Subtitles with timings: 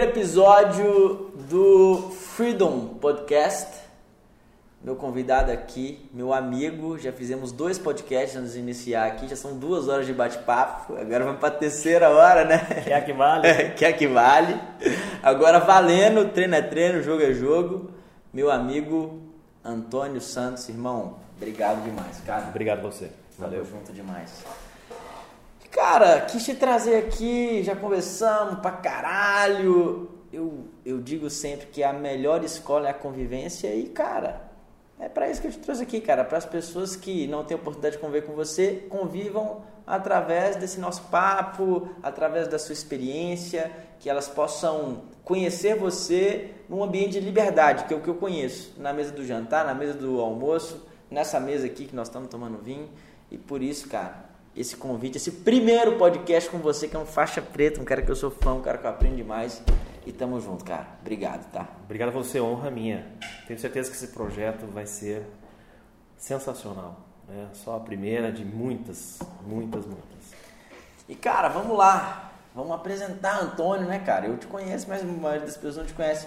[0.00, 3.80] episódio do Freedom Podcast.
[4.80, 9.58] Meu convidado aqui, meu amigo, já fizemos dois podcasts antes de iniciar aqui, já são
[9.58, 12.58] duas horas de bate-papo, agora vamos para a terceira hora, né?
[12.84, 13.48] Que é que vale.
[13.74, 14.60] que é que vale.
[15.20, 17.90] Agora valendo, treino é treino, jogo é jogo.
[18.32, 19.20] Meu amigo
[19.64, 22.46] Antônio Santos, irmão, obrigado demais, cara.
[22.50, 23.10] Obrigado você.
[23.36, 23.64] Valeu.
[23.64, 24.44] Tamo junto demais.
[25.70, 30.10] Cara, quis te trazer aqui, já conversamos pra caralho.
[30.32, 34.48] Eu, eu digo sempre que a melhor escola é a convivência e, cara,
[34.98, 36.24] é para isso que eu te trouxe aqui, cara.
[36.24, 41.02] Para as pessoas que não têm oportunidade de conviver com você, convivam através desse nosso
[41.04, 47.94] papo, através da sua experiência, que elas possam conhecer você num ambiente de liberdade, que
[47.94, 51.66] é o que eu conheço, na mesa do jantar, na mesa do almoço, nessa mesa
[51.66, 52.88] aqui que nós estamos tomando vinho.
[53.30, 54.27] E por isso, cara,
[54.60, 58.10] esse convite, esse primeiro podcast com você, que é um faixa preta, um cara que
[58.10, 59.62] eu sou fã, um cara que eu aprendo demais.
[60.04, 60.86] E tamo junto, cara.
[61.00, 61.68] Obrigado, tá?
[61.84, 63.06] Obrigado a você, honra minha.
[63.46, 65.22] Tenho certeza que esse projeto vai ser
[66.16, 67.00] sensacional.
[67.30, 70.34] É só a primeira de muitas, muitas, muitas.
[71.08, 72.32] E cara, vamos lá.
[72.54, 74.26] Vamos apresentar Antônio, né, cara?
[74.26, 76.26] Eu te conheço, mas a maioria das pessoas não te conhece.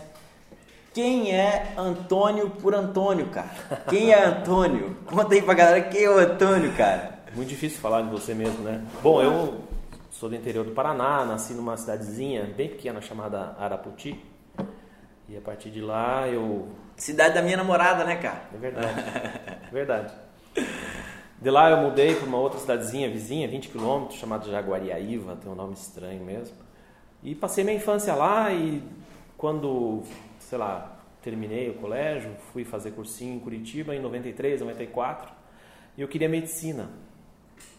[0.93, 3.49] Quem é Antônio por Antônio, cara?
[3.89, 4.95] Quem é Antônio?
[5.05, 7.20] Conta aí pra galera quem é o Antônio, cara.
[7.33, 8.85] Muito difícil falar de você mesmo, né?
[9.01, 9.61] Bom, eu
[10.09, 14.21] sou do interior do Paraná, nasci numa cidadezinha bem pequena chamada Araputi.
[15.29, 16.67] E a partir de lá eu.
[16.97, 18.41] Cidade da minha namorada, né, cara?
[18.53, 19.03] É verdade.
[19.71, 20.13] verdade.
[21.41, 25.55] De lá eu mudei para uma outra cidadezinha vizinha, 20 quilômetros, chamada Jaguariaíva, tem um
[25.55, 26.55] nome estranho mesmo.
[27.23, 28.83] E passei minha infância lá e
[29.37, 30.03] quando,
[30.37, 35.31] sei lá, terminei o colégio, fui fazer cursinho em Curitiba em 93, 94,
[35.97, 36.89] e eu queria medicina.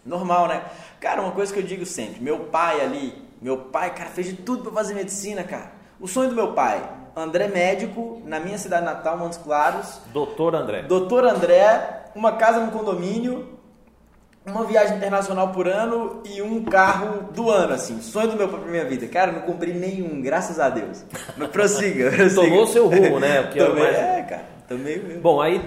[0.04, 0.62] Normal, né?
[1.00, 4.34] Cara, uma coisa que eu digo sempre, meu pai ali, meu pai, cara, fez de
[4.34, 5.72] tudo para fazer medicina, cara.
[6.00, 6.82] O sonho do meu pai,
[7.14, 10.00] André médico, na minha cidade natal, Montes Claros.
[10.12, 10.82] Doutor André.
[10.82, 13.58] Doutor André, uma casa no condomínio,
[14.44, 18.00] uma viagem internacional por ano e um carro do ano, assim.
[18.00, 19.06] Sonho do meu pai pra minha vida.
[19.06, 21.04] Cara, não comprei nenhum, graças a Deus.
[21.36, 22.42] Mas prossiga, prossiga.
[22.42, 23.42] Tomou seu rumo, né?
[23.42, 23.96] Porque Também, é, mais...
[23.98, 24.44] é, cara.
[24.66, 25.20] Também mesmo.
[25.20, 25.62] Bom, aí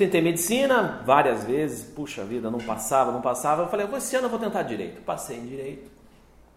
[0.00, 3.64] Tentei medicina várias vezes, puxa vida, não passava, não passava.
[3.64, 5.02] Eu falei, esse ano eu vou tentar direito.
[5.02, 5.90] Passei em direito.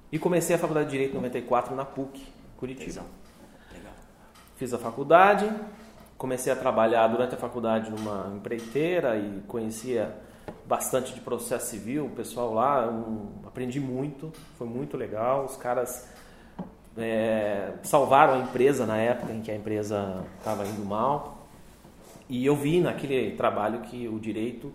[0.09, 3.02] E comecei a faculdade de direito em 94 na PUC, Curitiba.
[3.74, 3.92] Legal.
[4.56, 5.52] Fiz a faculdade,
[6.18, 10.16] comecei a trabalhar durante a faculdade numa empreiteira e conhecia
[10.66, 15.44] bastante de processo civil, o pessoal lá, um, aprendi muito, foi muito legal.
[15.44, 16.08] Os caras
[16.98, 21.43] é, salvaram a empresa na época em que a empresa estava indo mal.
[22.33, 24.73] E eu vi naquele trabalho que o direito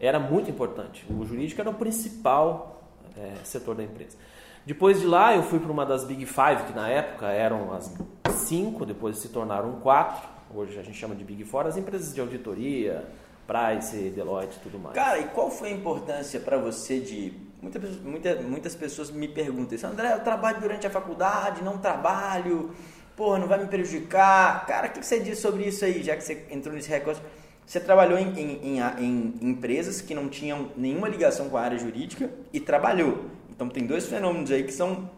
[0.00, 1.04] era muito importante.
[1.10, 2.82] O jurídico era o principal
[3.14, 4.16] é, setor da empresa.
[4.64, 7.94] Depois de lá, eu fui para uma das Big Five, que na época eram as
[8.30, 10.26] cinco, depois se tornaram quatro.
[10.54, 13.04] Hoje a gente chama de Big Four, as empresas de auditoria,
[13.46, 14.94] Price, Deloitte tudo mais.
[14.94, 17.34] Cara, e qual foi a importância para você de.
[17.60, 22.70] Muita, muita, muitas pessoas me perguntam isso, André, eu trabalho durante a faculdade, não trabalho
[23.16, 24.66] porra, não vai me prejudicar.
[24.66, 27.22] Cara, o que você diz sobre isso aí, já que você entrou nesse recurso?
[27.66, 31.78] Você trabalhou em, em, em, em, empresas que não tinham nenhuma ligação com a área
[31.78, 33.24] jurídica e trabalhou.
[33.50, 35.08] Então tem dois fenômenos aí que são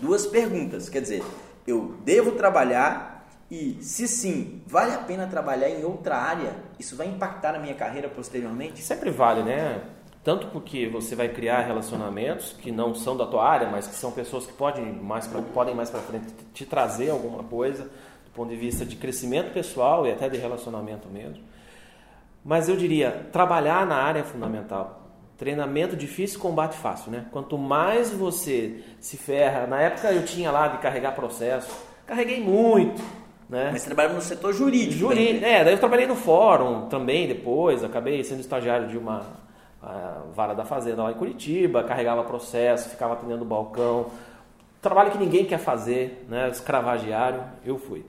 [0.00, 0.88] duas perguntas.
[0.88, 1.24] Quer dizer,
[1.66, 6.54] eu devo trabalhar e, se sim, vale a pena trabalhar em outra área?
[6.78, 8.80] Isso vai impactar na minha carreira posteriormente?
[8.80, 9.82] Sempre vale, né?
[10.24, 14.12] Tanto porque você vai criar relacionamentos que não são da tua área, mas que são
[14.12, 18.50] pessoas que podem mais pra, podem mais para frente te trazer alguma coisa do ponto
[18.50, 21.42] de vista de crescimento pessoal e até de relacionamento mesmo.
[22.44, 25.00] Mas eu diria, trabalhar na área é fundamental.
[25.36, 27.26] Treinamento difícil, combate fácil, né?
[27.32, 33.02] Quanto mais você se ferra, na época eu tinha lá de carregar processo, carreguei muito,
[33.48, 33.70] né?
[33.72, 35.00] Mas você trabalhava no setor jurídico.
[35.00, 39.42] Jurídico, é, daí eu trabalhei no fórum também depois, acabei sendo estagiário de uma
[39.82, 44.06] a vara da fazenda lá em Curitiba, carregava processo, ficava atendendo o balcão.
[44.80, 46.48] Trabalho que ninguém quer fazer, né?
[46.48, 48.04] escravagiário, eu fui.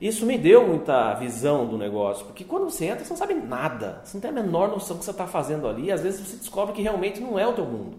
[0.00, 4.00] Isso me deu muita visão do negócio, porque quando você entra, você não sabe nada,
[4.04, 6.20] você não tem a menor noção do que você está fazendo ali, e às vezes
[6.20, 7.96] você descobre que realmente não é o teu mundo.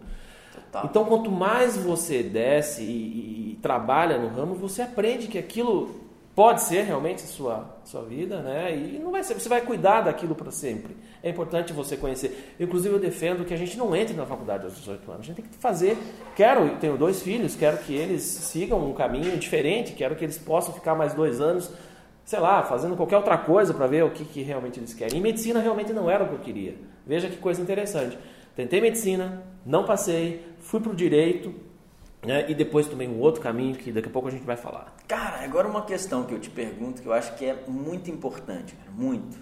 [0.53, 0.85] Total.
[0.85, 6.08] Então, quanto mais você desce e, e, e trabalha no ramo, você aprende que aquilo
[6.39, 8.73] pode ser realmente sua sua vida, né?
[8.73, 10.95] E não vai ser, você vai cuidar daquilo para sempre.
[11.21, 12.55] É importante você conhecer.
[12.57, 15.23] Inclusive eu defendo que a gente não entre na faculdade aos 18 anos.
[15.23, 15.97] A gente tem que fazer.
[16.37, 20.73] Quero, tenho dois filhos, quero que eles sigam um caminho diferente, quero que eles possam
[20.73, 21.69] ficar mais dois anos,
[22.23, 25.17] sei lá, fazendo qualquer outra coisa para ver o que, que realmente eles querem.
[25.17, 26.75] E medicina realmente não era o que eu queria.
[27.05, 28.17] Veja que coisa interessante.
[28.55, 31.53] Tentei medicina, não passei, fui para o direito,
[32.23, 32.45] né?
[32.49, 34.95] e depois também um outro caminho que daqui a pouco a gente vai falar.
[35.07, 38.75] Cara, agora uma questão que eu te pergunto que eu acho que é muito importante,
[38.75, 39.37] cara, muito.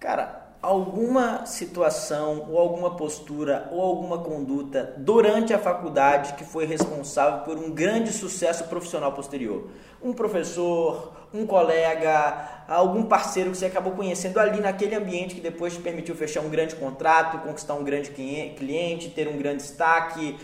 [0.00, 7.40] Cara, alguma situação ou alguma postura ou alguma conduta durante a faculdade que foi responsável
[7.40, 9.68] por um grande sucesso profissional posterior?
[10.02, 15.74] Um professor, um colega, algum parceiro que você acabou conhecendo ali naquele ambiente que depois
[15.74, 20.38] te permitiu fechar um grande contrato, conquistar um grande cliente, ter um grande destaque,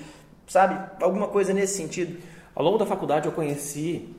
[0.51, 0.77] sabe?
[1.01, 2.21] Alguma coisa nesse sentido?
[2.55, 4.13] Ao longo da faculdade eu conheci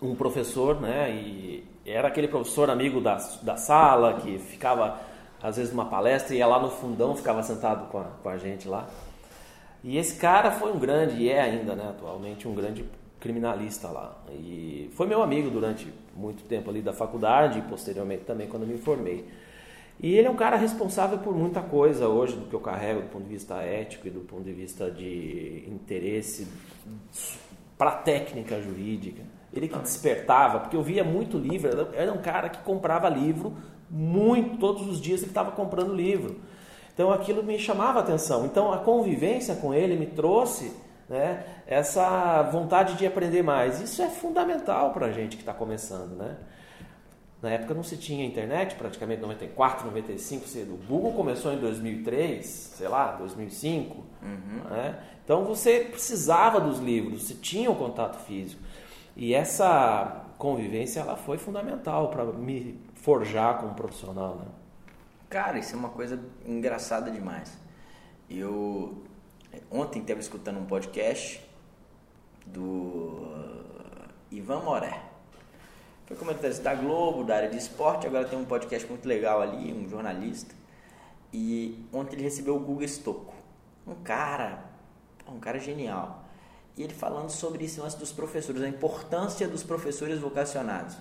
[0.00, 1.10] um professor, né?
[1.10, 5.00] E era aquele professor amigo da, da sala que ficava
[5.42, 8.68] às vezes numa palestra, ia lá no fundão, ficava sentado com a, com a gente
[8.68, 8.88] lá.
[9.82, 12.84] E esse cara foi um grande, e é ainda, né, atualmente, um grande
[13.20, 14.16] criminalista lá.
[14.30, 18.78] E foi meu amigo durante muito tempo ali da faculdade e posteriormente também quando me
[18.78, 19.28] formei.
[19.98, 23.08] E ele é um cara responsável por muita coisa hoje do que eu carrego do
[23.08, 26.46] ponto de vista ético e do ponto de vista de interesse
[27.78, 29.22] para a técnica jurídica.
[29.52, 33.56] Ele que despertava, porque eu via muito livro, era um cara que comprava livro
[33.88, 36.40] muito, todos os dias ele estava comprando livro.
[36.92, 38.44] Então aquilo me chamava a atenção.
[38.44, 40.72] Então a convivência com ele me trouxe
[41.08, 43.80] né, essa vontade de aprender mais.
[43.80, 46.16] Isso é fundamental para a gente que está começando.
[46.16, 46.36] Né?
[47.46, 50.44] Na época não se tinha internet, praticamente 94, 95.
[50.72, 54.04] O Google começou em 2003, sei lá, 2005.
[54.20, 54.64] Uhum.
[54.68, 55.00] Né?
[55.24, 58.60] Então você precisava dos livros, você tinha o um contato físico.
[59.14, 64.46] E essa convivência ela foi fundamental para me forjar como profissional, né?
[65.30, 67.56] Cara, isso é uma coisa engraçada demais.
[68.28, 69.04] Eu
[69.70, 71.40] ontem estava escutando um podcast
[72.44, 73.24] do
[74.32, 75.05] Ivan Moré.
[76.06, 79.72] Foi comentarista da Globo, da área de esporte, agora tem um podcast muito legal ali,
[79.72, 80.54] um jornalista.
[81.32, 83.34] E ontem ele recebeu o Google Stocco.
[83.84, 84.64] Um cara,
[85.28, 86.24] um cara genial.
[86.76, 90.96] E ele falando sobre esse lance dos professores, a importância dos professores vocacionados.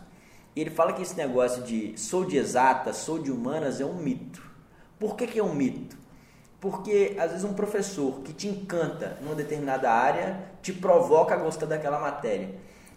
[0.56, 3.96] E ele fala que esse negócio de sou de exatas, sou de humanas é um
[3.96, 4.42] mito.
[5.00, 5.98] Por que, que é um mito?
[6.60, 11.68] Porque às vezes um professor que te encanta numa determinada área te provoca a gostar
[11.68, 12.56] daquela matéria.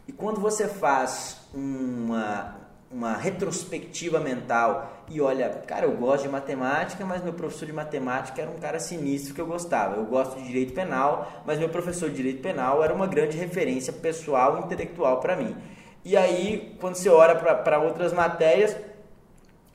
[0.08, 2.56] E quando você faz uma,
[2.90, 8.40] uma retrospectiva mental e olha, cara, eu gosto de matemática, mas meu professor de matemática
[8.40, 9.96] era um cara sinistro que eu gostava.
[9.96, 13.92] Eu gosto de direito penal, mas meu professor de direito penal era uma grande referência
[13.92, 15.54] pessoal e intelectual para mim.
[16.02, 18.74] E aí, quando você olha para outras matérias,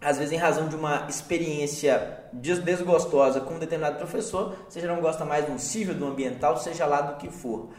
[0.01, 4.99] às vezes em razão de uma experiência desgostosa com um determinado professor, você já não
[4.99, 7.69] gosta mais do civil, do ambiental, seja lá do que for.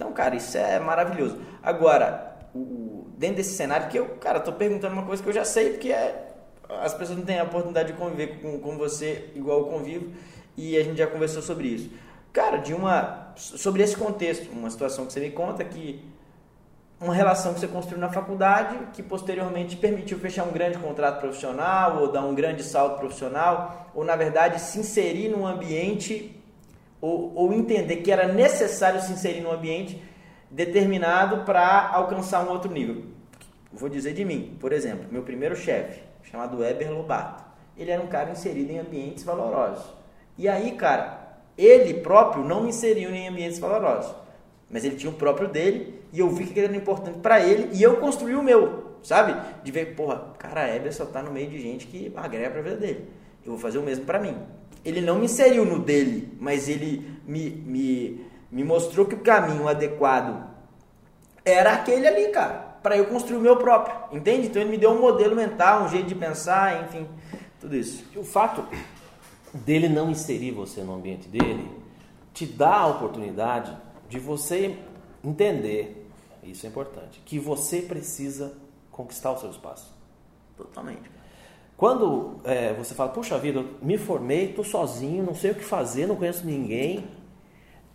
[0.00, 1.38] Então, cara, isso é maravilhoso.
[1.62, 5.44] Agora, o, dentro desse cenário que eu, cara, tô perguntando uma coisa que eu já
[5.44, 6.32] sei, porque é,
[6.80, 10.10] as pessoas não têm a oportunidade de conviver com, com você igual eu convivo,
[10.56, 11.90] e a gente já conversou sobre isso.
[12.32, 16.02] Cara, de uma sobre esse contexto, uma situação que você me conta que
[16.98, 21.98] uma relação que você construiu na faculdade, que posteriormente permitiu fechar um grande contrato profissional,
[22.00, 26.39] ou dar um grande salto profissional, ou na verdade se inserir num ambiente,
[27.00, 30.02] ou, ou entender que era necessário se inserir num ambiente
[30.50, 33.04] determinado para alcançar um outro nível.
[33.72, 37.44] Vou dizer de mim, por exemplo, meu primeiro chefe, chamado Weber Lobato,
[37.76, 39.84] ele era um cara inserido em ambientes valorosos.
[40.36, 44.14] E aí, cara, ele próprio não me inseriu em ambientes valorosos
[44.70, 47.82] mas ele tinha o próprio dele e eu vi que era importante para ele e
[47.82, 49.36] eu construí o meu, sabe?
[49.64, 52.62] De ver, porra, cara, a Heber só tá no meio de gente que agrega pra
[52.62, 53.08] vida dele.
[53.44, 54.36] Eu vou fazer o mesmo para mim.
[54.84, 59.68] Ele não me inseriu no dele, mas ele me, me, me mostrou que o caminho
[59.68, 60.48] adequado
[61.44, 64.46] era aquele ali, cara, para eu construir o meu próprio, entende?
[64.46, 67.06] Então ele me deu um modelo mental, um jeito de pensar, enfim,
[67.60, 68.04] tudo isso.
[68.14, 68.64] E o fato
[69.52, 71.70] dele não inserir você no ambiente dele
[72.32, 73.76] te dá a oportunidade
[74.08, 74.78] de você
[75.22, 76.08] entender,
[76.42, 78.54] isso é importante, que você precisa
[78.90, 79.94] conquistar o seu espaço.
[80.56, 81.19] Totalmente.
[81.80, 86.06] Quando é, você fala, puxa vida, me formei, estou sozinho, não sei o que fazer,
[86.06, 87.06] não conheço ninguém,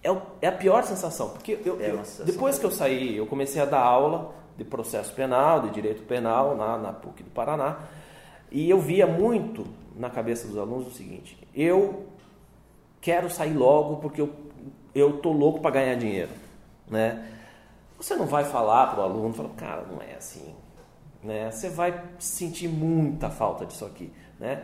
[0.01, 1.29] é, o, é a pior sensação.
[1.29, 5.13] Porque eu, é sensação depois que eu saí, eu comecei a dar aula de processo
[5.13, 7.77] penal, de direito penal na, na PUC do Paraná,
[8.51, 12.07] e eu via muito na cabeça dos alunos o seguinte: eu
[12.99, 14.33] quero sair logo porque eu
[14.95, 16.31] eu tô louco para ganhar dinheiro,
[16.89, 17.29] né?
[17.97, 20.55] Você não vai falar para o aluno, fala, cara, não é assim,
[21.25, 21.49] né?
[21.51, 24.61] Você vai sentir muita falta disso aqui, né?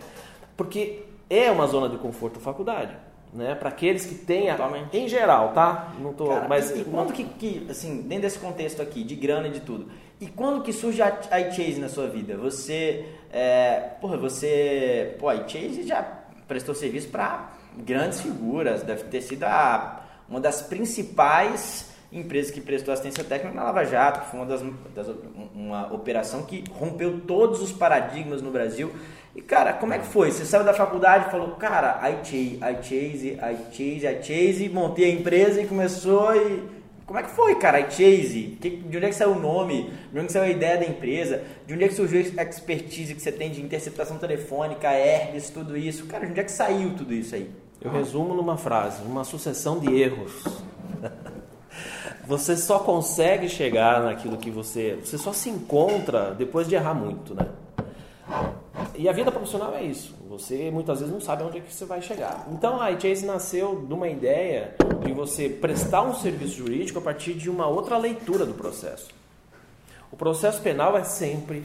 [0.55, 2.95] Porque é uma zona de conforto a faculdade,
[3.33, 3.55] né?
[3.55, 4.57] Para aqueles que têm, a...
[4.93, 5.93] em geral, tá?
[5.99, 9.15] Não tô, cara, mas e, e quando que, que, assim, dentro desse contexto aqui de
[9.15, 9.89] grana e de tudo,
[10.19, 12.37] e quando que surge a iChase na sua vida?
[12.37, 16.03] Você, é, porra, você, pô, a iChase já
[16.47, 22.93] prestou serviço para grandes figuras, deve ter sido a uma das principais empresa que prestou
[22.93, 24.61] assistência técnica na Lava Jato, que foi uma das,
[24.93, 25.15] das
[25.55, 28.91] uma operação que rompeu todos os paradigmas no Brasil.
[29.35, 30.31] E cara, como é que foi?
[30.31, 34.69] Você saiu da faculdade e falou, cara, I chase, I chase, I chase, I chase,
[34.69, 38.57] montei a empresa e começou e como é que foi, cara, a Chase?
[38.61, 39.91] De onde é que saiu o nome?
[40.13, 41.43] De onde é saiu a ideia da empresa?
[41.67, 45.75] De onde é que surgiu a expertise que você tem de interceptação telefônica, Airbus, tudo
[45.75, 46.05] isso?
[46.05, 47.51] Cara, de onde é que saiu tudo isso aí?
[47.81, 50.41] Eu resumo numa frase, uma sucessão de erros.
[52.27, 54.99] Você só consegue chegar naquilo que você...
[55.03, 57.47] Você só se encontra depois de errar muito, né?
[58.95, 60.15] E a vida profissional é isso.
[60.29, 62.47] Você muitas vezes não sabe onde é que você vai chegar.
[62.51, 67.33] Então a iChase nasceu de uma ideia de você prestar um serviço jurídico a partir
[67.33, 69.09] de uma outra leitura do processo.
[70.11, 71.63] O processo penal é sempre,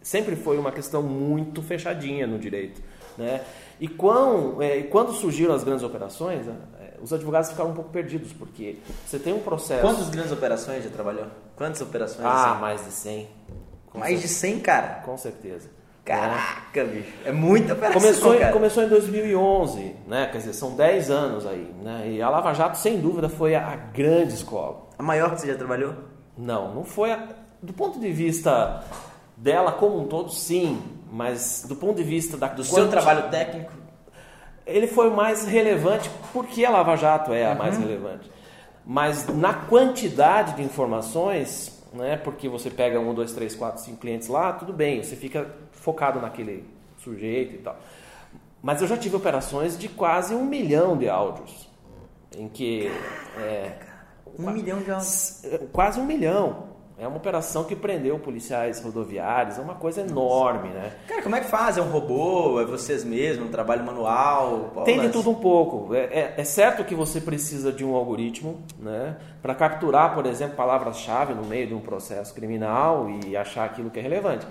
[0.00, 2.80] sempre foi uma questão muito fechadinha no direito,
[3.18, 3.42] né?
[3.80, 6.46] E quando, é, quando surgiram as grandes operações,
[7.02, 9.82] os advogados ficaram um pouco perdidos, porque você tem um processo.
[9.82, 11.26] Quantas grandes operações já trabalhou?
[11.56, 12.24] Quantas operações?
[12.24, 12.60] Ah, assim?
[12.60, 13.28] mais de 100.
[13.86, 14.34] Com mais certeza.
[14.34, 14.88] de 100, cara?
[15.04, 15.70] Com certeza.
[16.04, 16.84] Caraca, é.
[16.84, 17.12] bicho.
[17.24, 18.52] É muita operação, começou, cara.
[18.52, 20.28] começou em 2011, né?
[20.30, 21.74] Quer dizer, são 10 anos aí.
[21.82, 22.12] Né?
[22.12, 24.88] E a Lava Jato, sem dúvida, foi a, a grande escola.
[24.98, 25.94] A maior que você já trabalhou?
[26.36, 27.12] Não, não foi.
[27.12, 27.26] A,
[27.62, 28.84] do ponto de vista
[29.36, 30.82] dela como um todo, sim.
[31.10, 32.74] Mas do ponto de vista da, do quanti...
[32.74, 33.72] seu trabalho técnico?
[34.66, 37.58] Ele foi mais relevante porque a Lava Jato é a uhum.
[37.58, 38.30] mais relevante.
[38.86, 42.16] Mas na quantidade de informações, né?
[42.16, 46.20] Porque você pega um, dois, três, quatro, cinco clientes lá, tudo bem, você fica focado
[46.20, 46.64] naquele
[46.98, 47.76] sujeito e tal.
[48.60, 51.68] Mas eu já tive operações de quase um milhão de áudios.
[52.36, 52.90] Em que.
[53.38, 53.72] É,
[54.38, 55.42] um milhão de áudios?
[55.72, 56.73] Quase um milhão.
[56.96, 60.92] É uma operação que prendeu policiais rodoviários, é uma coisa enorme, né?
[61.08, 61.76] Cara, como é que faz?
[61.76, 62.60] É um robô?
[62.60, 63.48] É vocês mesmos?
[63.48, 64.70] Um trabalho manual?
[64.84, 65.92] Tem de tudo um pouco.
[65.92, 69.16] É, é, é, certo que você precisa de um algoritmo, né?
[69.42, 73.98] Para capturar, por exemplo, palavras-chave no meio de um processo criminal e achar aquilo que
[73.98, 74.46] é relevante.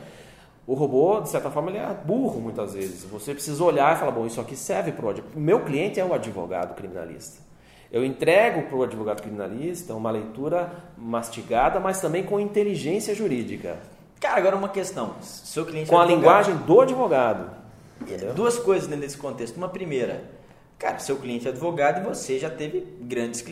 [0.68, 3.06] O robô, de certa forma, ele é burro muitas vezes.
[3.06, 6.14] Você precisa olhar e falar, bom, isso aqui serve para o Meu cliente é o
[6.14, 7.42] advogado criminalista.
[7.94, 13.78] Eu entrego para o advogado criminalista uma leitura mastigada, mas também com inteligência jurídica.
[14.20, 15.14] Cara, agora uma questão.
[15.22, 17.52] Seu cliente com é a linguagem do advogado.
[18.02, 18.34] Entendeu?
[18.34, 19.58] Duas coisas dentro desse contexto.
[19.58, 20.24] Uma primeira,
[20.80, 23.46] cara, seu cliente é advogado e você já teve grandes,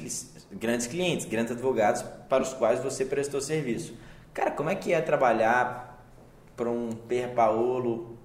[0.52, 3.94] grandes clientes, grandes advogados para os quais você prestou serviço.
[4.34, 6.04] Cara, como é que é trabalhar
[6.58, 8.18] para um Per Paolo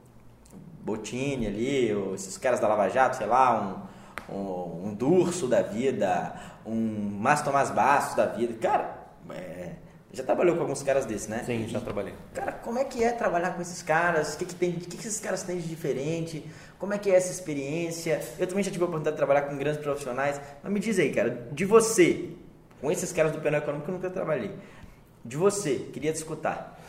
[0.80, 3.95] Bottini ali, ou esses caras da Lava Jato, sei lá, um
[4.28, 6.74] um, um Durso da vida, um
[7.20, 8.54] Márcio Tomás Bastos da vida.
[8.60, 9.72] Cara, é,
[10.12, 11.42] já trabalhou com alguns caras desses, né?
[11.44, 12.14] Sim, já trabalhei.
[12.32, 14.34] Cara, como é que é trabalhar com esses caras?
[14.34, 16.44] O que, que, tem, o que, que esses caras têm de diferente?
[16.78, 18.20] Como é que é essa experiência?
[18.38, 20.40] Eu também já tive a oportunidade de trabalhar com grandes profissionais.
[20.62, 22.30] Mas me diz aí, cara, de você,
[22.80, 24.52] com esses caras do penal econômico eu nunca trabalhei.
[25.24, 26.80] De você, queria te escutar.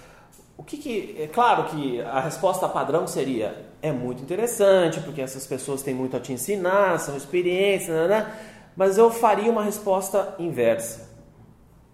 [0.58, 5.46] O que, que é claro que a resposta padrão seria é muito interessante porque essas
[5.46, 8.38] pessoas têm muito a te ensinar, são experiências, né, né?
[8.76, 11.16] mas eu faria uma resposta inversa.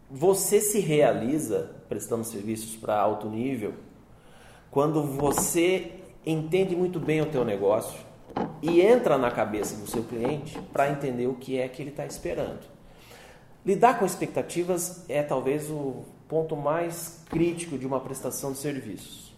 [0.09, 3.73] Você se realiza prestando serviços para alto nível
[4.71, 5.91] quando você
[6.25, 7.99] entende muito bem o teu negócio
[8.61, 12.05] e entra na cabeça do seu cliente para entender o que é que ele está
[12.05, 12.61] esperando.
[13.65, 19.31] Lidar com expectativas é talvez o ponto mais crítico de uma prestação de serviços.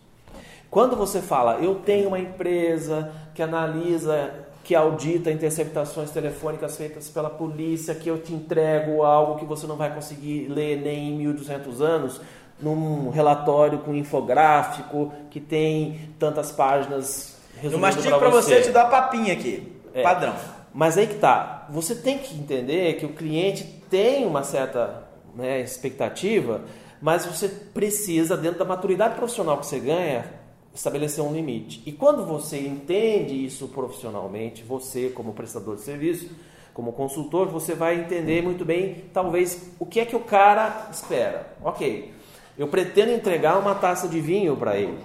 [0.71, 4.31] Quando você fala, eu tenho uma empresa que analisa,
[4.63, 9.75] que audita interceptações telefônicas feitas pela polícia, que eu te entrego algo que você não
[9.75, 12.21] vai conseguir ler nem em 1200 anos,
[12.61, 18.09] num relatório com infográfico que tem tantas páginas resumindo para você.
[18.19, 20.01] para você te dar papinha aqui, é.
[20.01, 20.33] padrão.
[20.73, 25.03] Mas aí que tá, você tem que entender que o cliente tem uma certa
[25.35, 26.61] né, expectativa
[27.05, 30.25] mas você precisa, dentro da maturidade profissional que você ganha,
[30.73, 31.83] estabelecer um limite.
[31.85, 36.31] E quando você entende isso profissionalmente, você como prestador de serviço,
[36.73, 41.53] como consultor, você vai entender muito bem, talvez, o que é que o cara espera.
[41.63, 42.11] Ok,
[42.57, 44.97] eu pretendo entregar uma taça de vinho para ele,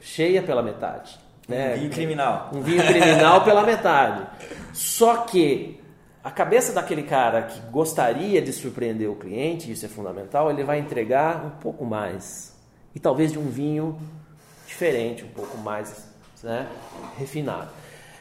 [0.00, 1.16] cheia pela metade.
[1.46, 1.74] Né?
[1.74, 2.50] Um vinho criminal.
[2.52, 4.26] Um vinho criminal pela metade.
[4.74, 5.78] Só que
[6.26, 10.80] a cabeça daquele cara que gostaria de surpreender o cliente, isso é fundamental, ele vai
[10.80, 12.52] entregar um pouco mais.
[12.92, 13.96] E talvez de um vinho
[14.66, 16.04] diferente, um pouco mais
[16.42, 16.68] né,
[17.16, 17.70] refinado.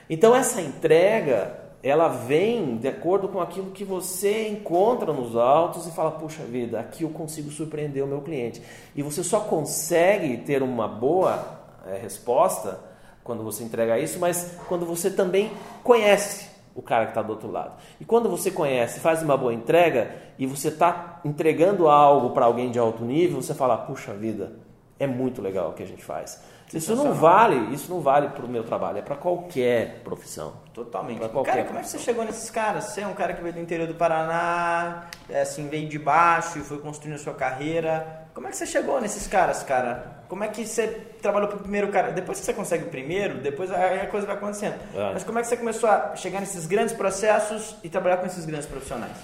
[0.07, 5.91] Então essa entrega, ela vem de acordo com aquilo que você encontra nos autos e
[5.91, 8.61] fala, puxa vida, aqui eu consigo surpreender o meu cliente.
[8.95, 11.43] E você só consegue ter uma boa
[11.87, 12.79] é, resposta
[13.23, 15.51] quando você entrega isso, mas quando você também
[15.83, 17.75] conhece o cara que está do outro lado.
[17.99, 22.69] E quando você conhece, faz uma boa entrega e você está entregando algo para alguém
[22.69, 24.53] de alto nível, você fala, puxa vida,
[24.99, 26.41] é muito legal o que a gente faz.
[26.73, 30.53] Isso não vale, isso não vale para o meu trabalho, é para qualquer profissão.
[30.73, 31.19] Totalmente.
[31.19, 32.85] Pra qualquer cara, como é que você chegou nesses caras?
[32.85, 36.59] Você é um cara que veio do interior do Paraná, é, assim, veio de baixo
[36.59, 38.24] e foi construindo a sua carreira.
[38.35, 40.17] Como é que você chegou nesses caras, cara?
[40.27, 40.87] Como é que você
[41.21, 42.11] trabalhou pro primeiro cara?
[42.11, 44.75] Depois que você consegue o primeiro, depois aí a coisa vai acontecendo.
[44.93, 45.13] É.
[45.13, 48.43] Mas como é que você começou a chegar nesses grandes processos e trabalhar com esses
[48.43, 49.15] grandes profissionais?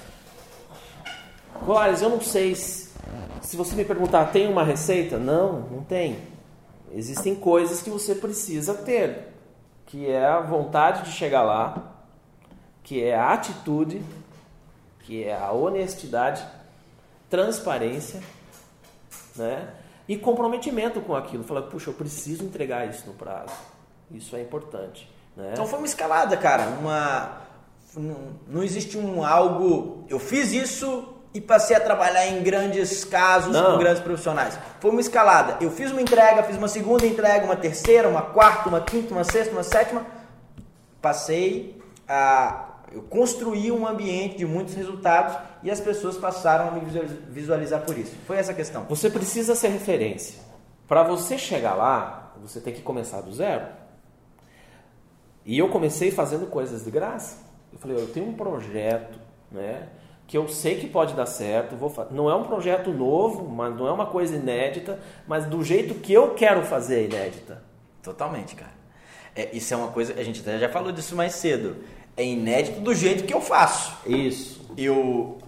[1.65, 2.89] Glórias, eu não sei se,
[3.41, 5.17] se você me perguntar, tem uma receita?
[5.17, 6.17] Não, não tem.
[6.93, 9.27] Existem coisas que você precisa ter,
[9.87, 11.97] que é a vontade de chegar lá,
[12.81, 14.01] que é a atitude,
[15.01, 16.41] que é a honestidade,
[17.29, 18.21] transparência,
[19.35, 19.69] né?
[20.07, 21.43] E comprometimento com aquilo.
[21.43, 23.53] Falar, puxa, eu preciso entregar isso no prazo.
[24.11, 25.09] Isso é importante.
[25.35, 25.49] Né?
[25.53, 26.63] Então foi uma escalada, cara.
[26.79, 27.41] Uma.
[28.47, 30.05] Não, existe um algo.
[30.09, 33.73] Eu fiz isso e passei a trabalhar em grandes casos Não.
[33.73, 34.57] com grandes profissionais.
[34.79, 35.57] Foi uma escalada.
[35.61, 39.23] Eu fiz uma entrega, fiz uma segunda entrega, uma terceira, uma quarta, uma quinta, uma
[39.23, 40.05] sexta, uma sétima.
[41.01, 42.67] Passei a.
[42.91, 47.81] Eu construí um ambiente de muitos resultados e as pessoas passaram a me visualiz- visualizar
[47.81, 48.13] por isso.
[48.27, 48.83] Foi essa a questão.
[48.89, 50.39] Você precisa ser referência.
[50.87, 53.65] Para você chegar lá, você tem que começar do zero.
[55.45, 57.37] E eu comecei fazendo coisas de graça.
[57.71, 59.17] Eu falei, eu tenho um projeto,
[59.51, 59.87] né,
[60.27, 61.75] que eu sei que pode dar certo.
[61.75, 65.63] Vou fa- não é um projeto novo, mas não é uma coisa inédita, mas do
[65.63, 67.63] jeito que eu quero fazer é inédita.
[68.03, 68.71] Totalmente, cara.
[69.35, 71.77] É, isso é uma coisa, a gente até já falou disso mais cedo.
[72.21, 73.97] É inédito do jeito que eu faço.
[74.05, 74.61] Isso.
[74.77, 75.39] Eu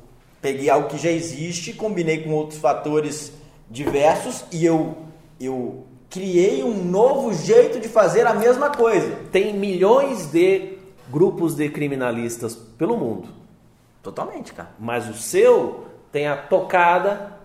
[0.42, 3.32] peguei algo que já existe, combinei com outros fatores
[3.70, 4.98] diversos e eu,
[5.40, 9.20] eu criei um novo jeito de fazer a mesma coisa.
[9.32, 10.80] Tem milhões de
[11.12, 13.30] grupos de criminalistas pelo mundo.
[14.02, 14.72] Totalmente, cara.
[14.80, 17.38] mas o seu tem a tocada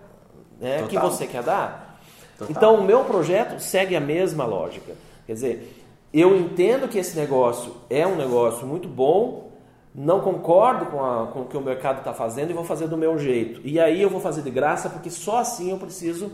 [0.59, 2.01] né, que você quer dar.
[2.35, 2.47] Total.
[2.49, 4.93] Então, o meu projeto segue a mesma lógica.
[5.27, 5.78] Quer dizer,
[6.13, 9.51] eu entendo que esse negócio é um negócio muito bom,
[9.93, 12.97] não concordo com, a- com o que o mercado está fazendo e vou fazer do
[12.97, 13.61] meu jeito.
[13.63, 16.31] E aí eu vou fazer de graça porque só assim eu preciso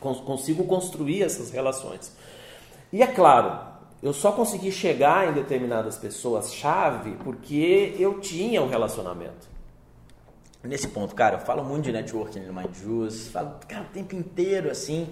[0.00, 2.14] cons- consigo construir essas relações.
[2.92, 3.58] E é claro,
[4.02, 9.48] eu só consegui chegar em determinadas pessoas chave porque eu tinha um relacionamento.
[10.62, 14.14] Nesse ponto, cara, eu falo muito de networking no Mind Juice, falo, cara, o tempo
[14.16, 15.08] inteiro assim.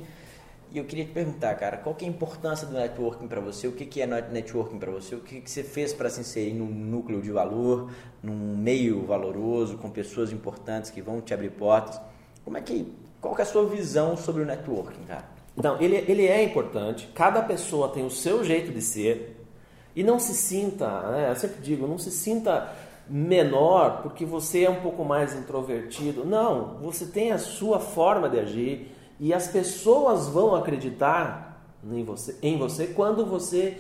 [0.75, 3.69] E eu queria te perguntar, cara, qual que é a importância do networking para você?
[3.69, 5.15] O que, que é net- networking para você?
[5.15, 9.79] O que, que você fez para se inserir num núcleo de valor, num meio valoroso,
[9.79, 12.01] com pessoas importantes que vão te abrir portas?
[12.45, 15.25] Como é que, qual que é a sua visão sobre o networking, cara?
[15.57, 17.09] Não, ele, ele é importante.
[17.15, 19.47] Cada pessoa tem o seu jeito de ser.
[19.95, 22.69] E não se sinta, né, eu sempre digo, não se sinta
[23.09, 26.25] menor porque você é um pouco mais introvertido.
[26.25, 32.37] Não, você tem a sua forma de agir e as pessoas vão acreditar em você,
[32.43, 33.79] em você quando você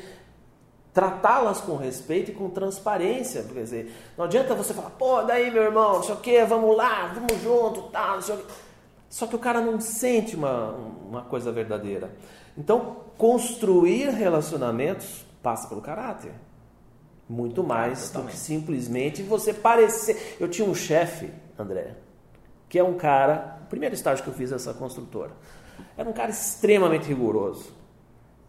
[0.92, 3.42] tratá-las com respeito e com transparência.
[3.42, 6.77] Quer dizer, não adianta você falar, pô, daí meu irmão, não sei o que, vamos
[6.77, 8.44] lá, vamos junto, tal, não sei o quê.
[9.09, 12.11] Só que o cara não sente uma, uma coisa verdadeira.
[12.57, 16.33] Então, construir relacionamentos passa pelo caráter.
[17.29, 20.37] Muito mais do que simplesmente você parecer.
[20.40, 21.97] Eu tinha um chefe, André,
[22.68, 23.61] que é um cara.
[23.74, 25.32] Primeiro estágio que eu fiz nessa construtora.
[25.96, 27.72] Era um cara extremamente rigoroso.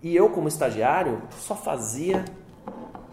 [0.03, 2.23] E eu, como estagiário, só fazia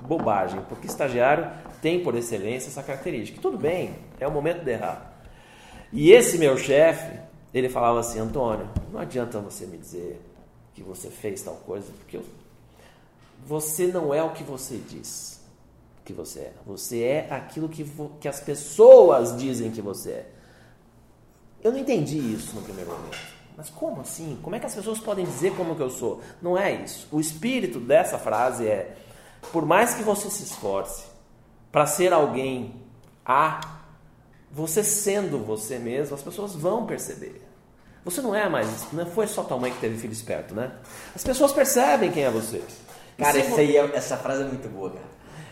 [0.03, 3.41] bobagem, porque estagiário tem por excelência essa característica.
[3.41, 5.11] Tudo bem, é o momento de errar.
[5.91, 7.19] E esse meu chefe,
[7.55, 10.21] ele falava assim: Antônio, não adianta você me dizer
[10.75, 12.25] que você fez tal coisa, porque eu-
[13.47, 15.41] você não é o que você diz
[16.05, 16.53] que você é.
[16.67, 20.32] Você é aquilo que, vo- que as pessoas dizem que você é.
[21.63, 23.19] Eu não entendi isso no primeiro momento.
[23.57, 24.39] Mas como assim?
[24.43, 26.21] Como é que as pessoas podem dizer como que eu sou?
[26.41, 27.07] Não é isso.
[27.13, 28.97] O espírito dessa frase é:
[29.53, 31.05] por mais que você se esforce
[31.71, 32.75] para ser alguém
[33.25, 33.61] A,
[34.51, 37.41] você sendo você mesmo, as pessoas vão perceber.
[38.05, 40.73] Você não é mais, não foi só tua mãe que teve filho esperto, né?
[41.15, 42.61] As pessoas percebem quem é você.
[43.17, 45.05] Cara, se essa, aí é- essa frase é muito boa, cara.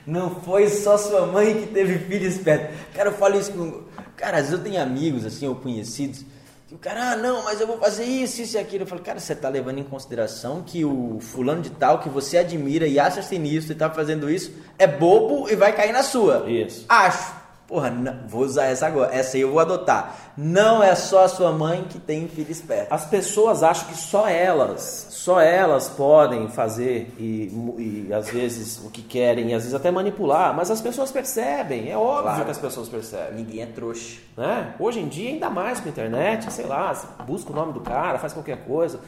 [0.06, 2.74] Não foi só sua mãe que teve filho esperto.
[2.94, 3.84] Cara, eu falo isso com.
[4.20, 6.26] Cara, às vezes eu tenho amigos, assim, ou conhecidos,
[6.68, 8.82] que o cara, ah, não, mas eu vou fazer isso, isso e aquilo.
[8.82, 12.36] Eu falo, cara, você tá levando em consideração que o fulano de tal que você
[12.36, 16.48] admira e acha sinistro e tá fazendo isso é bobo e vai cair na sua.
[16.50, 16.84] Isso.
[16.86, 17.39] Acho.
[17.70, 19.14] Porra, não- vou usar essa agora.
[19.14, 20.32] Essa aí eu vou adotar.
[20.36, 22.92] Não é só a sua mãe que tem filho esperto.
[22.92, 28.90] As pessoas acham que só elas, só elas podem fazer e, e às vezes o
[28.90, 32.44] que querem, e às vezes até manipular, mas as pessoas percebem, é óbvio Claro.
[32.44, 33.36] que as pessoas percebem.
[33.44, 34.18] Ninguém é trouxa.
[34.36, 34.74] né?
[34.80, 36.92] Hoje em dia, ainda mais com a internet, sei lá,
[37.24, 38.98] busca o nome do cara, faz qualquer coisa.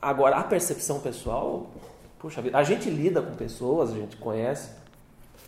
[0.00, 1.68] Agora, a percepção pessoal,
[2.18, 4.68] puxa vida, a gente lida com pessoas, a gente conhece,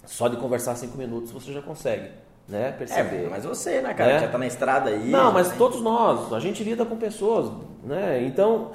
[0.07, 2.11] só de conversar cinco minutos você já consegue,
[2.49, 2.73] né?
[2.73, 3.25] Perceber.
[3.25, 4.13] É, mas você, né, cara?
[4.13, 4.21] É.
[4.21, 5.11] Já tá na estrada aí.
[5.11, 5.55] Não, mas né?
[5.57, 7.51] todos nós, a gente lida com pessoas,
[7.83, 8.23] né?
[8.25, 8.73] Então,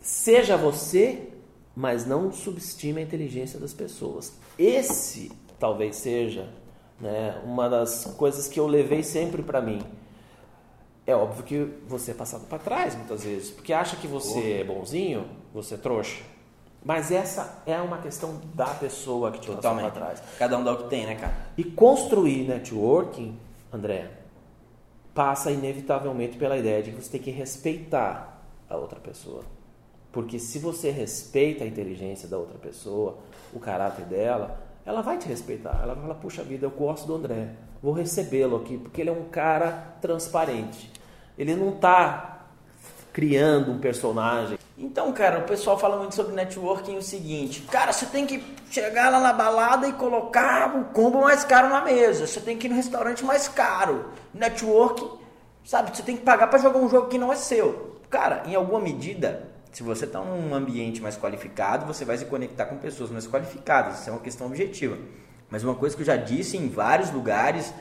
[0.00, 1.28] seja você,
[1.74, 4.32] mas não subestime a inteligência das pessoas.
[4.58, 6.48] Esse talvez seja,
[7.00, 9.80] né, uma das coisas que eu levei sempre para mim.
[11.06, 14.64] É óbvio que você é passado para trás muitas vezes, porque acha que você é
[14.64, 16.31] bonzinho, você é trouxa.
[16.84, 19.92] Mas essa é uma questão da pessoa que te passou Totalmente.
[19.92, 20.22] trás.
[20.38, 21.34] Cada um dá o que tem, né, cara?
[21.56, 23.38] E construir networking,
[23.72, 24.10] André,
[25.14, 29.42] passa inevitavelmente pela ideia de que você tem que respeitar a outra pessoa.
[30.10, 33.18] Porque se você respeita a inteligência da outra pessoa,
[33.52, 35.80] o caráter dela, ela vai te respeitar.
[35.82, 37.50] Ela vai falar, puxa vida, eu gosto do André,
[37.82, 40.90] vou recebê-lo aqui, porque ele é um cara transparente.
[41.38, 42.46] Ele não está
[43.12, 44.58] criando um personagem.
[44.82, 49.10] Então, cara, o pessoal fala muito sobre networking o seguinte: cara, você tem que chegar
[49.10, 52.26] lá na balada e colocar o combo mais caro na mesa.
[52.26, 54.10] Você tem que ir no restaurante mais caro.
[54.34, 55.08] Networking,
[55.64, 55.96] sabe?
[55.96, 58.00] Você tem que pagar para jogar um jogo que não é seu.
[58.10, 62.66] Cara, em alguma medida, se você está num ambiente mais qualificado, você vai se conectar
[62.66, 64.00] com pessoas mais qualificadas.
[64.00, 64.98] Isso é uma questão objetiva.
[65.48, 67.72] Mas uma coisa que eu já disse em vários lugares.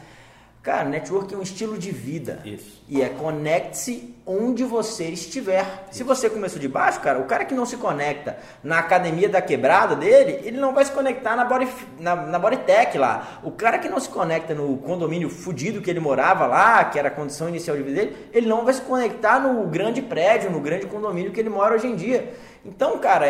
[0.63, 2.39] Cara, networking é um estilo de vida.
[2.45, 2.83] Isso.
[2.87, 5.87] E é conecte-se onde você estiver.
[5.89, 9.41] Se você começou de baixo, cara, o cara que não se conecta na academia da
[9.41, 11.67] quebrada dele, ele não vai se conectar na, body,
[11.99, 13.39] na, na Bodytech lá.
[13.43, 17.07] O cara que não se conecta no condomínio fudido que ele morava lá, que era
[17.07, 20.59] a condição inicial de vida dele, ele não vai se conectar no grande prédio, no
[20.59, 22.33] grande condomínio que ele mora hoje em dia.
[22.63, 23.25] Então, cara,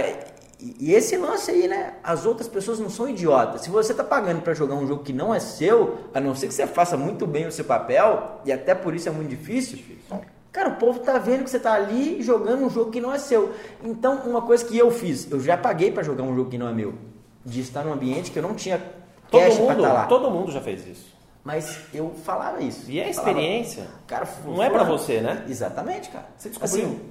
[0.79, 1.93] e esse lance aí, né?
[2.03, 3.61] As outras pessoas não são idiotas.
[3.61, 6.47] Se você tá pagando para jogar um jogo que não é seu, a não ser
[6.47, 9.79] que você faça muito bem o seu papel, e até por isso é muito difícil,
[10.51, 13.17] cara, o povo tá vendo que você tá ali jogando um jogo que não é
[13.17, 13.53] seu.
[13.83, 16.67] Então, uma coisa que eu fiz, eu já paguei para jogar um jogo que não
[16.67, 16.93] é meu.
[17.43, 18.77] De estar num ambiente que eu não tinha
[19.31, 20.05] Todo cash mundo, estar lá.
[20.05, 21.11] todo mundo já fez isso.
[21.43, 22.91] Mas eu falava isso.
[22.91, 23.87] E é falava, experiência.
[24.05, 25.43] Cara, Não é pra você, né?
[25.49, 26.27] Exatamente, cara.
[26.37, 26.85] Você descobriu.
[26.85, 27.01] Assim,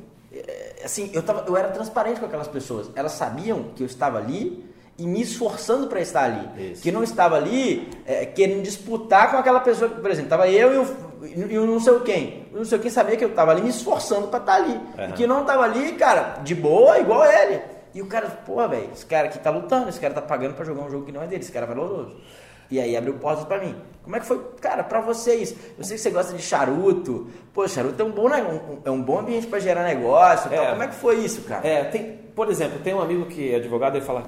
[0.84, 2.90] assim eu, tava, eu era transparente com aquelas pessoas.
[2.94, 4.64] Elas sabiam que eu estava ali
[4.96, 6.72] e me esforçando para estar ali.
[6.72, 6.82] Isso.
[6.82, 10.78] Que não estava ali é, querendo disputar com aquela pessoa por exemplo, estava eu e
[10.78, 12.46] o, e o não sei quem.
[12.52, 14.74] O não sei quem sabia que eu estava ali me esforçando para estar ali.
[14.74, 15.10] Uhum.
[15.10, 17.60] E que não estava ali, cara, de boa, igual ele.
[17.92, 20.64] E o cara, pô, velho, esse cara aqui tá lutando, esse cara tá pagando para
[20.64, 22.16] jogar um jogo que não é dele, esse cara é valoroso.
[22.70, 23.74] E aí abriu portas pra mim.
[24.02, 24.38] Como é que foi?
[24.60, 27.28] Cara, pra vocês, eu sei que você gosta de charuto.
[27.52, 30.52] Pô, charuto é um bom, um- é um bom ambiente pra gerar negócio.
[30.52, 30.70] É.
[30.70, 31.66] Como é que foi isso, cara?
[31.66, 34.24] É, tem, por exemplo, tem um amigo que é advogado e fala: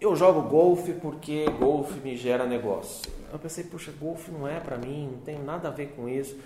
[0.00, 3.10] Eu jogo golfe porque golfe me gera negócio.
[3.32, 6.36] Eu pensei, puxa, golfe não é pra mim, não tem nada a ver com isso.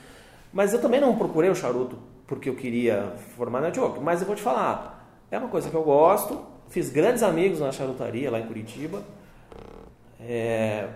[0.53, 4.01] Mas eu também não procurei o charuto porque eu queria formar network.
[4.01, 6.41] Mas eu vou te falar, é uma coisa que eu gosto.
[6.69, 9.03] Fiz grandes amigos na charutaria lá em Curitiba.
[10.21, 10.89] É,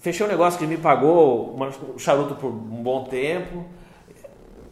[0.00, 3.64] fechei um negócio que me pagou um charuto por um bom tempo.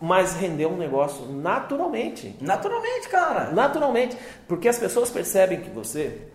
[0.01, 2.37] Mas rendeu um negócio naturalmente.
[2.41, 3.51] Naturalmente, cara.
[3.51, 6.29] Naturalmente, porque as pessoas percebem que você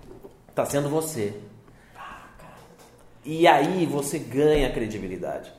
[0.49, 1.33] está sendo você.
[3.25, 5.51] E aí você ganha credibilidade.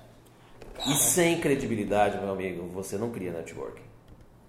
[0.86, 3.82] E sem credibilidade, meu amigo, você não cria networking.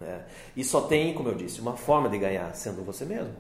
[0.02, 0.24] né?
[0.56, 3.34] E só tem, como eu disse, uma forma de ganhar sendo você mesmo.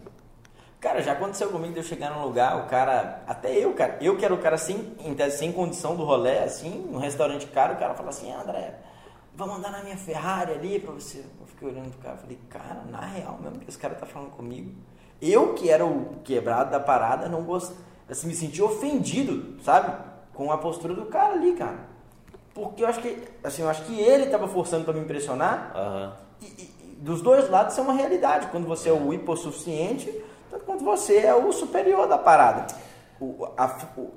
[0.79, 4.15] Cara, já aconteceu comigo de eu chegar num lugar, o cara, até eu, cara, eu
[4.17, 4.95] que era o cara sem,
[5.31, 8.75] sem condição do rolê, assim, num restaurante caro, o cara fala assim, ah, André,
[9.35, 11.25] vamos andar na minha Ferrari ali pra você.
[11.39, 14.29] Eu fiquei olhando pro cara, falei, cara, na real mesmo que esse cara tá falando
[14.31, 14.71] comigo.
[15.21, 17.75] Eu que era o quebrado da parada, não gostei,
[18.07, 19.91] assim, me senti ofendido, sabe?
[20.35, 21.79] Com a postura do cara ali, cara.
[22.53, 25.71] Porque eu acho que, assim, eu acho que ele tava forçando pra me impressionar,
[26.41, 28.47] e, e- e dos dois lados isso é uma realidade.
[28.47, 30.11] Quando você é o hipossuficiente,
[30.55, 32.67] tanto quanto você é o superior da parada.
[33.19, 34.11] O, a- o,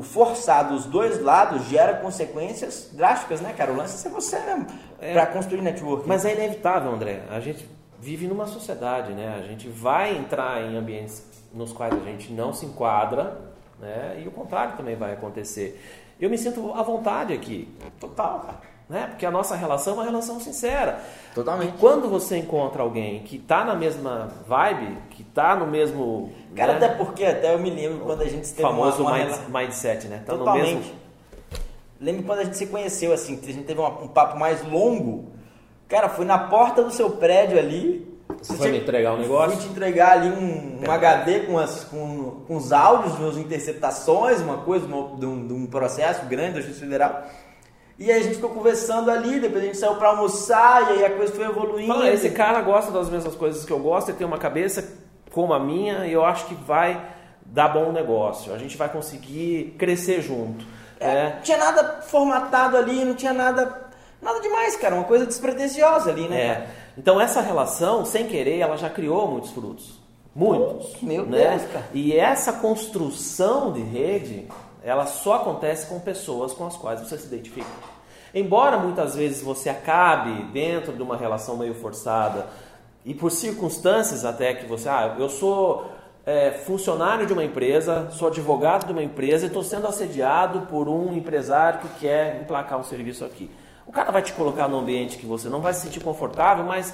[0.00, 3.72] o forçar dos dois lados gera consequências drásticas, né, cara?
[3.72, 4.66] O lance é você mesmo.
[5.00, 5.12] É.
[5.12, 6.06] Pra construir network.
[6.06, 7.22] Mas é inevitável, André.
[7.30, 9.36] A gente vive numa sociedade, né?
[9.38, 13.38] A gente vai entrar em ambientes nos quais a gente não se enquadra,
[13.80, 14.20] né?
[14.22, 15.80] E o contrário também vai acontecer.
[16.20, 17.68] Eu me sinto à vontade aqui,
[18.00, 18.58] Total, cara.
[18.88, 19.06] Né?
[19.08, 21.00] Porque a nossa relação é uma relação sincera.
[21.34, 21.74] Totalmente.
[21.74, 26.72] E quando você encontra alguém que tá na mesma vibe, que tá no mesmo Cara,
[26.78, 26.86] né?
[26.86, 29.42] até porque até eu me lembro quando a gente teve famoso uma, uma mind- rela-
[29.60, 30.22] mindset, né?
[30.24, 30.74] Tá no Totalmente.
[30.76, 30.92] mesmo
[32.00, 35.32] Lembro quando a gente se conheceu, assim, a gente teve uma- um papo mais longo.
[35.88, 38.06] Cara, foi na porta do seu prédio ali.
[38.40, 39.58] Você foi me entregar um Fui negócio?
[39.58, 44.58] te entregar ali um, um HD com, as, com, com os áudios, as interceptações, uma
[44.58, 47.22] coisa, uma- de, um, de um processo grande da Justiça Federal.
[47.98, 51.04] E aí a gente ficou conversando ali, depois a gente saiu pra almoçar, e aí
[51.04, 51.92] a coisa foi evoluindo.
[51.92, 54.96] Fala, esse cara gosta das mesmas coisas que eu gosto, ele tem uma cabeça
[55.32, 57.00] como a minha e eu acho que vai
[57.44, 58.54] dar bom negócio.
[58.54, 60.64] A gente vai conseguir crescer junto.
[61.00, 61.32] É, né?
[61.36, 63.88] Não tinha nada formatado ali, não tinha nada,
[64.22, 64.94] nada demais, cara.
[64.94, 66.40] Uma coisa despretensiosa ali, né?
[66.40, 66.66] É.
[66.96, 69.98] Então essa relação, sem querer, ela já criou muitos frutos.
[70.34, 70.96] Muitos.
[71.02, 71.50] Oh, meu né?
[71.50, 71.86] Deus, cara.
[71.92, 74.46] E essa construção de rede,
[74.82, 77.66] ela só acontece com pessoas com as quais você se identifica.
[78.34, 82.46] Embora muitas vezes você acabe dentro de uma relação meio forçada
[83.04, 85.90] e por circunstâncias até que você, ah, eu sou
[86.26, 90.86] é, funcionário de uma empresa, sou advogado de uma empresa e estou sendo assediado por
[90.88, 93.50] um empresário que quer emplacar um serviço aqui.
[93.86, 96.92] O cara vai te colocar num ambiente que você não vai se sentir confortável, mas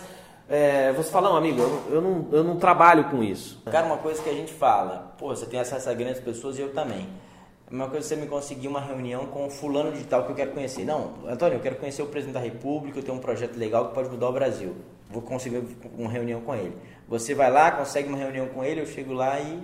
[0.48, 3.60] é, você fala, não, amigo, eu, eu não, eu não trabalho com isso.
[3.64, 6.60] Cara, uma coisa que a gente fala, pô, você tem acesso a grandes pessoas e
[6.60, 7.08] eu também.
[7.70, 10.36] Uma coisa é você me conseguir uma reunião com o fulano de tal que eu
[10.36, 10.84] quero conhecer.
[10.84, 13.94] Não, Antônio, eu quero conhecer o presidente da República, eu tenho um projeto legal que
[13.94, 14.76] pode mudar o Brasil.
[15.10, 15.62] Vou conseguir
[15.96, 16.76] uma reunião com ele.
[17.08, 19.62] Você vai lá, consegue uma reunião com ele, eu chego lá e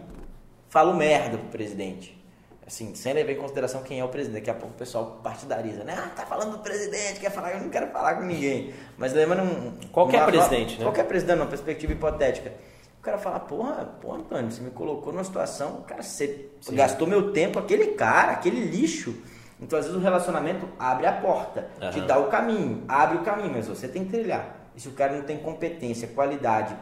[0.68, 2.18] falo merda pro presidente.
[2.66, 4.40] Assim, sem levar em consideração quem é o presidente.
[4.40, 5.94] Daqui a pouco o pessoal partidariza, né?
[5.98, 8.72] Ah, tá falando do presidente, quer falar, eu não quero falar com ninguém.
[8.96, 9.72] Mas levando um.
[9.90, 10.84] Qualquer uma- presidente, né?
[10.84, 12.52] Qualquer presidente, uma perspectiva hipotética.
[13.00, 16.74] O cara fala, porra, pô, Antônio, você me colocou numa situação, cara, você Sim.
[16.74, 19.14] gastou meu tempo, aquele cara, aquele lixo.
[19.58, 22.06] Então, às vezes, o relacionamento abre a porta, te Aham.
[22.06, 24.54] dá o caminho, abre o caminho, mas você tem que trilhar.
[24.76, 26.76] E se o cara não tem competência, qualidade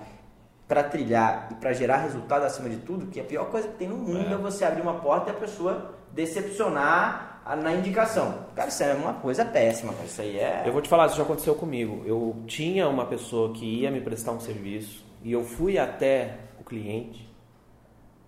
[0.67, 3.89] para trilhar e para gerar resultado acima de tudo, que a pior coisa que tem
[3.89, 8.47] no mundo é, você abrir uma porta e a pessoa decepcionar na indicação.
[8.57, 10.05] Cara, isso é uma coisa péssima, cara.
[10.05, 10.65] Isso aí é.
[10.67, 12.03] Eu vou te falar, isso já aconteceu comigo.
[12.05, 16.65] Eu tinha uma pessoa que ia me prestar um serviço e eu fui até o
[16.65, 17.29] cliente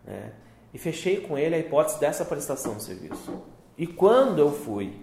[0.05, 0.33] né,
[0.72, 3.42] e fechei com ele a hipótese dessa prestação de serviço.
[3.76, 5.03] E quando eu fui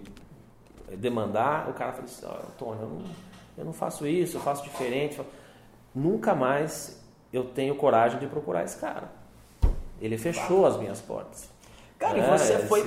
[0.96, 3.04] demandar, o cara falou assim, "Ó, Antônio, eu não,
[3.58, 5.20] eu não faço isso, eu faço diferente.
[5.94, 9.10] Nunca mais eu tenho coragem de procurar esse cara.
[10.00, 11.50] Ele fechou as minhas portas.
[11.98, 12.84] Cara, e É, você esse foi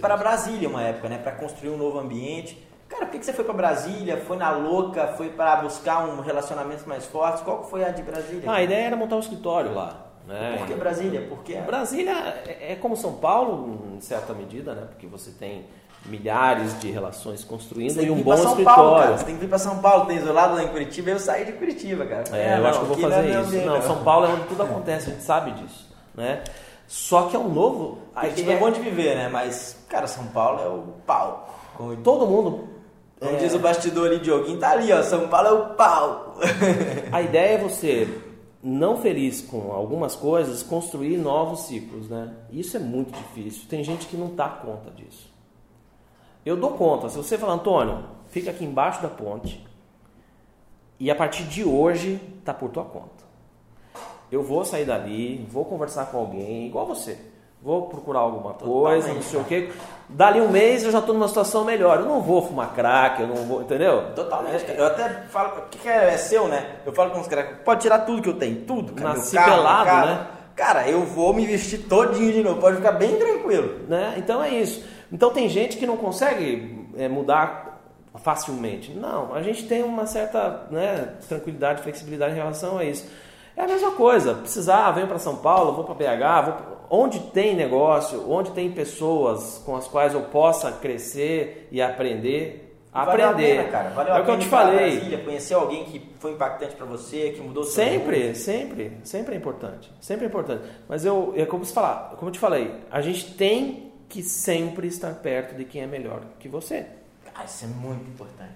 [0.00, 1.18] pra Brasília uma época, né?
[1.18, 2.63] Pra construir um novo ambiente.
[2.94, 4.18] Cara, por que que você foi pra Brasília?
[4.18, 5.08] Foi na louca?
[5.16, 7.42] Foi pra buscar um relacionamento mais forte?
[7.42, 8.44] Qual que foi a de Brasília?
[8.46, 9.96] Ah, a ideia era montar um escritório lá.
[10.26, 10.56] Né?
[10.58, 11.26] Por que Brasília?
[11.28, 11.54] Por que?
[11.56, 12.12] Brasília
[12.46, 14.86] é é como São Paulo, em certa medida, né?
[14.88, 15.66] Porque você tem
[16.06, 18.82] milhares de relações construindo e um bom São escritório.
[18.82, 19.18] Paulo, cara.
[19.18, 21.10] Você tem que vir pra São Paulo, tem isolado lá em Curitiba.
[21.10, 22.24] Eu saí de Curitiba, cara.
[22.32, 23.66] É, eu não, acho que eu vou não é fazer meu isso.
[23.66, 26.44] Não, São Paulo é onde tudo acontece, a gente sabe disso, né?
[26.86, 27.98] Só que é um novo.
[28.14, 29.28] Curitiba é bom de viver, né?
[29.28, 31.48] Mas, cara, São Paulo é o pau.
[32.02, 32.73] Todo mundo.
[33.24, 35.02] Como é, diz o bastidor ali, Dioguinho, tá ali, ó.
[35.02, 36.34] São Paulo é o pau.
[37.10, 38.06] A ideia é você,
[38.62, 42.34] não feliz com algumas coisas, construir novos ciclos, né?
[42.50, 43.66] Isso é muito difícil.
[43.68, 45.32] Tem gente que não dá conta disso.
[46.44, 47.08] Eu dou conta.
[47.08, 49.66] Se você falar, Antônio, fica aqui embaixo da ponte
[51.00, 53.24] e a partir de hoje tá por tua conta.
[54.30, 57.18] Eu vou sair dali, vou conversar com alguém, igual você.
[57.62, 59.72] Vou procurar alguma coisa, não sei o quê.
[60.08, 62.00] Dali um mês eu já estou numa situação melhor.
[62.00, 64.12] Eu não vou fumar crack, eu não vou, entendeu?
[64.14, 64.64] Totalmente.
[64.76, 66.76] Eu até falo, o que, é, é seu, né?
[66.84, 69.10] Eu falo com os caras, pode tirar tudo que eu tenho, tudo, cara.
[69.10, 70.06] Nasci carro, pelado, carro.
[70.06, 70.26] né?
[70.54, 73.80] Cara, eu vou me vestir todinho de novo, pode ficar bem tranquilo.
[73.88, 74.14] né?
[74.16, 74.84] Então é isso.
[75.10, 77.80] Então tem gente que não consegue é, mudar
[78.22, 78.92] facilmente.
[78.92, 83.04] Não, a gente tem uma certa né, tranquilidade, flexibilidade em relação a isso.
[83.56, 84.34] É a mesma coisa.
[84.34, 88.70] Precisar, venho para São Paulo, vou para BH, vou pra- onde tem negócio, onde tem
[88.72, 93.56] pessoas com as quais eu possa crescer e aprender, Valeu a aprender.
[93.56, 93.90] pena, cara.
[93.90, 94.90] Valeu é o que eu te falei.
[94.96, 97.96] Brasília, conhecer alguém que foi impactante pra você, que mudou seu rumo.
[97.98, 100.62] Sempre, sempre, sempre é importante, sempre é importante.
[100.88, 104.86] Mas eu, é como se falar, como eu te falei, a gente tem que sempre
[104.86, 106.86] estar perto de quem é melhor que você.
[107.34, 108.52] Ah, isso é muito importante.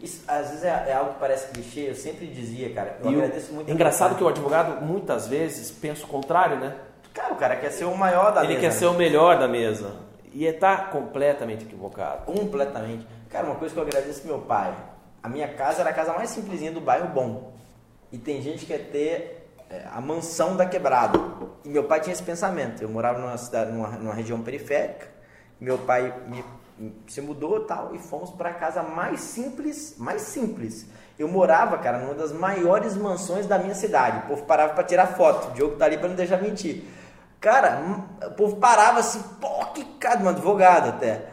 [0.00, 2.98] Isso, às vezes é, é algo que parece clichê, eu sempre dizia, cara.
[3.02, 3.70] Eu E agradeço muito.
[3.70, 6.76] engraçado que o advogado muitas vezes pensa o contrário, né?
[7.12, 8.72] Cara, o cara quer ser o maior da Ele mesa, quer né?
[8.74, 9.96] ser o melhor da mesa
[10.32, 12.24] e está completamente equivocado.
[12.26, 13.04] Completamente.
[13.28, 14.72] Cara, uma coisa que eu agradeço meu pai.
[15.22, 17.52] A minha casa era a casa mais simplesinha do bairro bom.
[18.12, 21.18] E tem gente que quer ter é, a mansão da quebrada.
[21.64, 22.80] E meu pai tinha esse pensamento.
[22.82, 25.08] Eu morava numa cidade, numa, numa região periférica.
[25.60, 26.44] Meu pai me,
[27.06, 30.86] se mudou tal e fomos para a casa mais simples, mais simples.
[31.18, 34.18] Eu morava, cara, numa das maiores mansões da minha cidade.
[34.18, 35.48] O povo parava para tirar foto.
[35.48, 36.84] O Diogo tá ali para não deixar mentir.
[37.40, 41.26] Cara, hum, o povo parava assim, pô, que cara, um advogado até.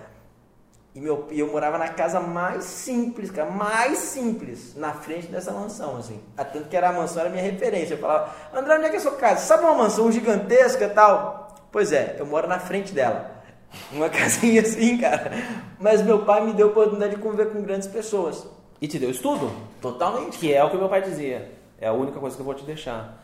[0.96, 5.98] E meu, eu morava na casa mais simples, cara, mais simples, na frente dessa mansão,
[5.98, 6.22] assim.
[6.38, 7.96] Tanto que era a mansão, era a minha referência.
[7.96, 9.42] Eu falava, André, onde é que é a sua casa?
[9.42, 11.54] Sabe uma mansão gigantesca tal?
[11.72, 13.35] Pois é, eu moro na frente dela.
[13.92, 15.32] Uma casinha assim, cara.
[15.80, 18.48] Mas meu pai me deu a oportunidade de conviver com grandes pessoas.
[18.82, 19.52] E te deu estudo?
[19.82, 20.38] Totalmente.
[20.38, 21.52] Que é o que meu pai dizia.
[21.80, 23.22] É a única coisa que eu vou te deixar.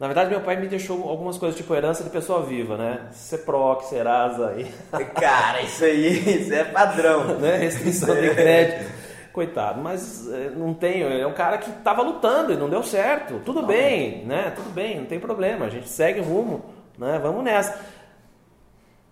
[0.00, 3.08] Na verdade, meu pai me deixou algumas coisas, tipo herança de pessoa viva, né?
[3.12, 4.66] CEPROC, Serasa aí.
[5.20, 7.36] Cara, isso aí, isso é padrão.
[7.38, 7.56] né?
[7.58, 8.90] Restrição de crédito.
[9.30, 11.06] Coitado, mas eh, não tenho.
[11.06, 13.40] É um cara que estava lutando e não deu certo.
[13.44, 14.52] Tudo não, bem, né?
[14.56, 15.66] Tudo bem, não tem problema.
[15.66, 16.64] A gente segue rumo,
[16.98, 17.20] né?
[17.22, 17.78] Vamos nessa.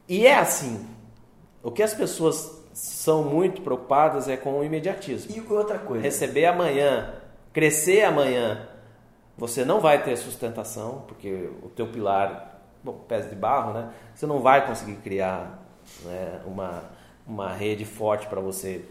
[0.08, 0.86] E é assim.
[1.62, 5.34] O que as pessoas são muito preocupadas é com o imediatismo.
[5.34, 6.02] E outra coisa.
[6.02, 7.14] Receber amanhã,
[7.52, 8.68] crescer amanhã
[9.38, 13.90] você não vai ter sustentação, porque o teu pilar, bom, pés de barro, né?
[14.12, 15.62] Você não vai conseguir criar
[16.02, 16.82] né, uma,
[17.24, 18.84] uma rede forte para você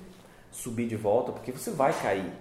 [0.49, 2.31] subir de volta, porque você vai cair.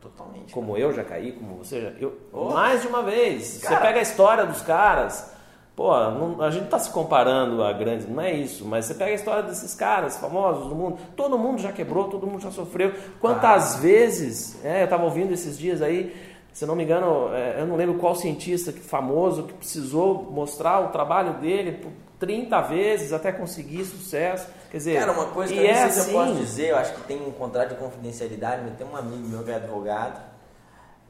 [0.00, 0.52] Totalmente.
[0.52, 1.88] Como eu já caí, como você já.
[1.90, 2.54] Eu, oh.
[2.54, 3.58] Mais de uma vez.
[3.58, 3.76] Cara.
[3.76, 5.31] Você pega a história dos caras.
[5.74, 9.10] Pô, não, a gente está se comparando a grandes, não é isso, mas você pega
[9.10, 12.92] a história desses caras famosos do mundo, todo mundo já quebrou, todo mundo já sofreu.
[13.18, 13.78] Quantas ah.
[13.78, 16.14] vezes, é, eu estava ouvindo esses dias aí,
[16.52, 20.88] se não me engano, é, eu não lembro qual cientista famoso que precisou mostrar o
[20.88, 24.46] trabalho dele por 30 vezes até conseguir sucesso.
[24.70, 26.12] Quer dizer, Cara, uma coisa que eu é assim...
[26.12, 29.26] eu posso dizer, eu acho que tem um contrato de confidencialidade, mas tem um amigo
[29.26, 30.20] meu que é advogado,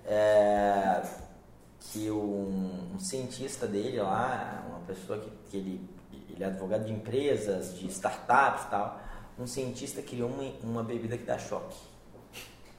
[0.06, 1.02] é,
[1.90, 5.90] que um, um, cientista dele lá, uma pessoa que, que ele,
[6.30, 9.00] ele é advogado de empresas, de startups e tal,
[9.38, 11.76] um cientista criou uma, uma bebida que dá choque.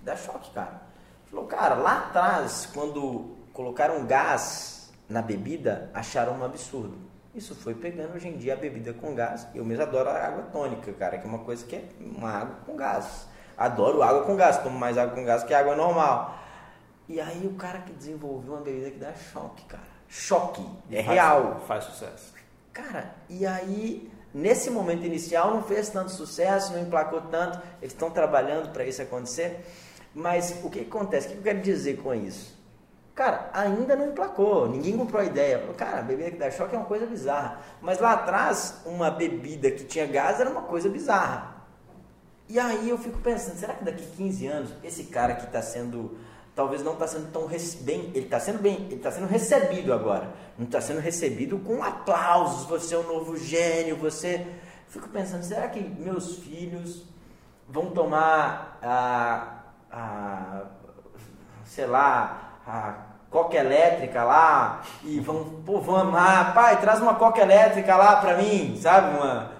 [0.01, 0.81] Dá choque, cara.
[1.29, 6.97] Falou, cara, lá atrás, quando colocaram gás na bebida, acharam um absurdo.
[7.35, 9.47] Isso foi pegando hoje em dia a bebida com gás.
[9.55, 12.55] Eu mesmo adoro a água tônica, cara, que é uma coisa que é uma água
[12.65, 13.27] com gás.
[13.57, 16.37] Adoro água com gás, tomo mais água com gás que água normal.
[17.07, 19.83] E aí o cara que desenvolveu uma bebida que dá choque, cara.
[20.07, 20.65] Choque.
[20.91, 21.61] É faz, real.
[21.67, 22.33] Faz sucesso.
[22.71, 27.59] Cara, e aí, nesse momento inicial, não fez tanto sucesso, não emplacou tanto.
[27.81, 29.65] Eles estão trabalhando para isso acontecer.
[30.13, 31.27] Mas o que acontece?
[31.27, 32.53] O que eu quero dizer com isso?
[33.15, 35.59] Cara, ainda não emplacou, ninguém comprou a ideia.
[35.77, 37.59] Cara, a bebida que dá choque é uma coisa bizarra.
[37.79, 41.53] Mas lá atrás, uma bebida que tinha gás era uma coisa bizarra.
[42.49, 46.17] E aí eu fico pensando, será que daqui 15 anos, esse cara que está sendo,
[46.55, 47.47] talvez não está sendo tão
[47.81, 50.29] bem, ele está sendo bem, ele está sendo recebido agora.
[50.57, 54.45] Não está sendo recebido com aplausos, você é um novo gênio, você...
[54.87, 57.03] Fico pensando, será que meus filhos
[57.67, 59.63] vão tomar a
[59.93, 60.61] a
[61.65, 62.93] sei lá, a
[63.29, 68.37] coca elétrica lá e vão, pô, vão amar, pai, traz uma coca elétrica lá pra
[68.37, 69.17] mim, sabe?
[69.17, 69.51] Uma,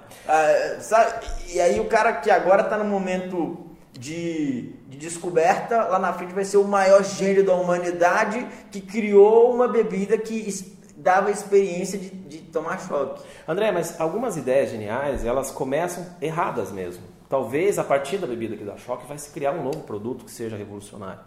[0.79, 1.25] sabe?
[1.47, 6.33] E aí o cara que agora tá no momento de, de, descoberta, lá na frente
[6.33, 12.09] vai ser o maior gênio da humanidade que criou uma bebida que dava experiência de,
[12.09, 13.23] de tomar choque.
[13.47, 17.03] André, mas algumas ideias geniais, elas começam erradas mesmo.
[17.29, 20.31] Talvez a partir da bebida que dá choque vai se criar um novo produto que
[20.31, 21.21] seja revolucionário,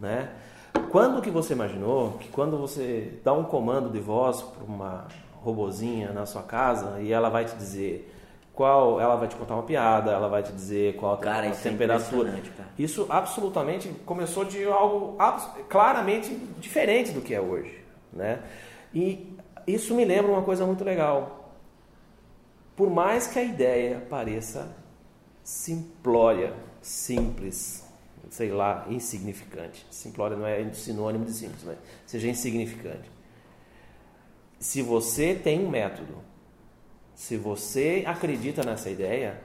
[0.00, 0.30] né?
[0.90, 5.06] Quando que você imaginou que quando você dá um comando de voz para uma
[5.42, 8.14] robozinha na sua casa e ela vai te dizer
[8.58, 11.52] qual, ela vai te contar uma piada, ela vai te dizer qual cara, a é
[11.52, 12.30] temperatura.
[12.76, 15.16] É isso absolutamente começou de algo
[15.68, 18.42] claramente diferente do que é hoje, né?
[18.92, 19.32] E
[19.64, 21.54] isso me lembra uma coisa muito legal.
[22.74, 24.68] Por mais que a ideia pareça
[25.44, 27.86] simplória, simples,
[28.28, 29.86] sei lá, insignificante.
[29.88, 33.08] Simplória não é sinônimo de simples, mas seja insignificante.
[34.58, 36.26] Se você tem um método,
[37.18, 39.40] se você acredita nessa ideia,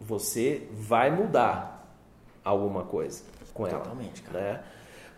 [0.00, 1.86] você vai mudar
[2.42, 3.80] alguma coisa com ela.
[3.80, 4.40] Totalmente, cara.
[4.40, 4.64] Né?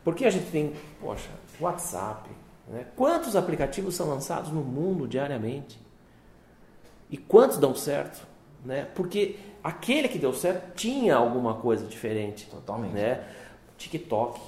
[0.02, 2.28] Porque a gente tem, poxa, WhatsApp.
[2.66, 2.84] Né?
[2.96, 5.80] Quantos aplicativos são lançados no mundo diariamente?
[7.08, 8.26] E quantos dão certo?
[8.64, 8.88] Né?
[8.96, 12.48] Porque aquele que deu certo tinha alguma coisa diferente.
[12.50, 12.94] Totalmente.
[12.94, 13.24] Né?
[13.76, 14.40] TikTok.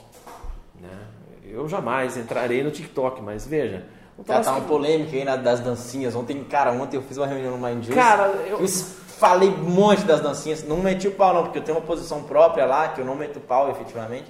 [0.80, 1.06] Né?
[1.44, 3.86] Eu jamais entrarei no TikTok, mas veja.
[4.26, 6.14] Cara, tá uma polêmica aí das dancinhas.
[6.14, 7.98] Ontem, cara, ontem eu fiz uma reunião no Mind Juice.
[7.98, 8.60] Cara, eu...
[8.60, 10.62] eu falei um monte das dancinhas.
[10.62, 13.14] Não meti o pau, não, porque eu tenho uma posição própria lá, que eu não
[13.14, 14.26] meto o pau efetivamente.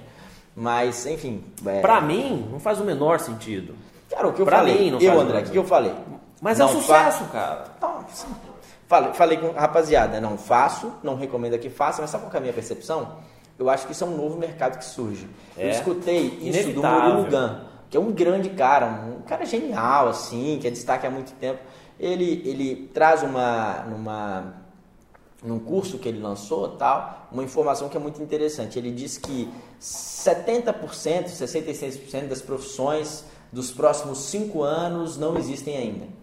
[0.55, 1.43] Mas, enfim.
[1.65, 1.79] É...
[1.79, 3.75] Pra mim, não faz o menor sentido.
[4.09, 4.77] Cara, o que eu pra falei.
[4.77, 5.93] Mim, não eu, André, o que eu falei?
[6.41, 7.31] Mas não, é um sucesso, fa...
[7.31, 7.65] cara.
[7.81, 8.27] Não, sim.
[8.87, 12.37] Falei, falei com a rapaziada, não faço, não recomendo que faça, mas sabe qual é
[12.37, 13.19] a minha percepção?
[13.57, 15.29] Eu acho que isso é um novo mercado que surge.
[15.57, 15.67] É.
[15.67, 17.09] Eu escutei isso Inevitável.
[17.09, 17.61] do Murugan,
[17.91, 21.59] que é um grande cara, um cara genial, assim, que é destaque há muito tempo.
[21.99, 24.53] Ele, ele traz uma, numa,
[25.43, 28.79] num curso que ele lançou, tal, uma informação que é muito interessante.
[28.79, 36.21] Ele diz que 70%, 66% das profissões dos próximos cinco anos não existem ainda.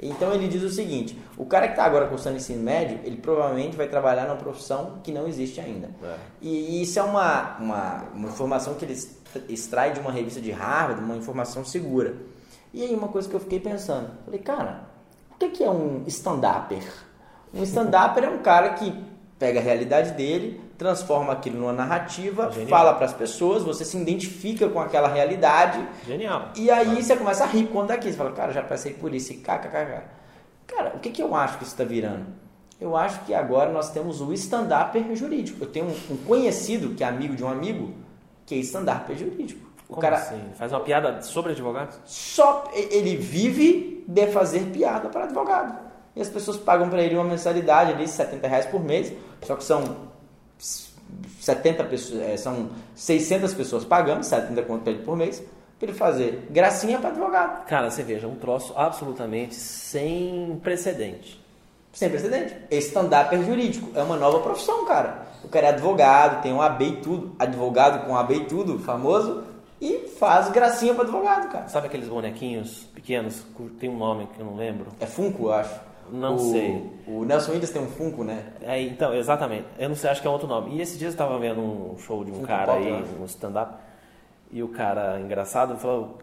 [0.00, 3.76] Então ele diz o seguinte: o cara que está agora cursando ensino médio, ele provavelmente
[3.76, 5.90] vai trabalhar numa profissão que não existe ainda.
[6.02, 6.16] É.
[6.40, 8.94] E, isso é uma, uma, uma, informação que ele
[9.48, 12.14] extrai de uma revista de Harvard, uma informação segura.
[12.72, 14.82] E aí uma coisa que eu fiquei pensando, falei, cara,
[15.30, 16.84] o que é um stand-upper?
[17.54, 18.92] Um stand-upper é um cara que
[19.38, 22.68] pega a realidade dele, transforma aquilo numa narrativa, Genial.
[22.68, 25.86] fala para as pessoas, você se identifica com aquela realidade.
[26.06, 26.50] Genial.
[26.56, 28.10] E aí você começa a rir quando daqui.
[28.10, 30.02] Você fala, cara, já passei por isso, e kkkk.
[30.66, 32.26] Cara, o que, que eu acho que isso está virando?
[32.80, 35.64] Eu acho que agora nós temos o stand-upper jurídico.
[35.64, 37.94] Eu tenho um, um, conhecido que é amigo de um amigo
[38.48, 39.68] que é stand-upper jurídico.
[39.88, 40.40] O Como cara assim?
[40.54, 41.98] faz uma piada sobre advogados?
[42.04, 45.88] Só ele vive de fazer piada para advogado
[46.18, 49.62] e as pessoas pagam para ele uma mensalidade ali, 70 reais por mês, só que
[49.62, 50.08] são
[51.40, 55.40] 70 pessoas, é, são 600 pessoas pagando, 70 conto para ele por mês,
[55.78, 57.64] para ele fazer gracinha para advogado.
[57.66, 61.40] Cara, você veja, um troço absolutamente sem precedente.
[61.92, 62.56] Sem precedente.
[62.68, 65.27] Stand-up é jurídico, é uma nova profissão, cara.
[65.44, 69.44] O cara é advogado, tem um AB e tudo, advogado com AB e tudo, famoso,
[69.80, 71.68] e faz gracinha para advogado, cara.
[71.68, 73.44] Sabe aqueles bonequinhos pequenos,
[73.78, 74.86] tem um nome que eu não lembro?
[75.00, 75.88] É Funko, eu acho.
[76.10, 76.90] Não o, sei.
[77.06, 78.44] O Nelson Williams tem um Funko, né?
[78.62, 79.66] É, então, exatamente.
[79.78, 80.76] Eu não sei, acho que é outro nome.
[80.76, 83.24] E esse dia eu estava vendo um show de um Funko cara Pop, aí, um
[83.24, 83.74] stand-up,
[84.50, 86.18] e o cara engraçado falou,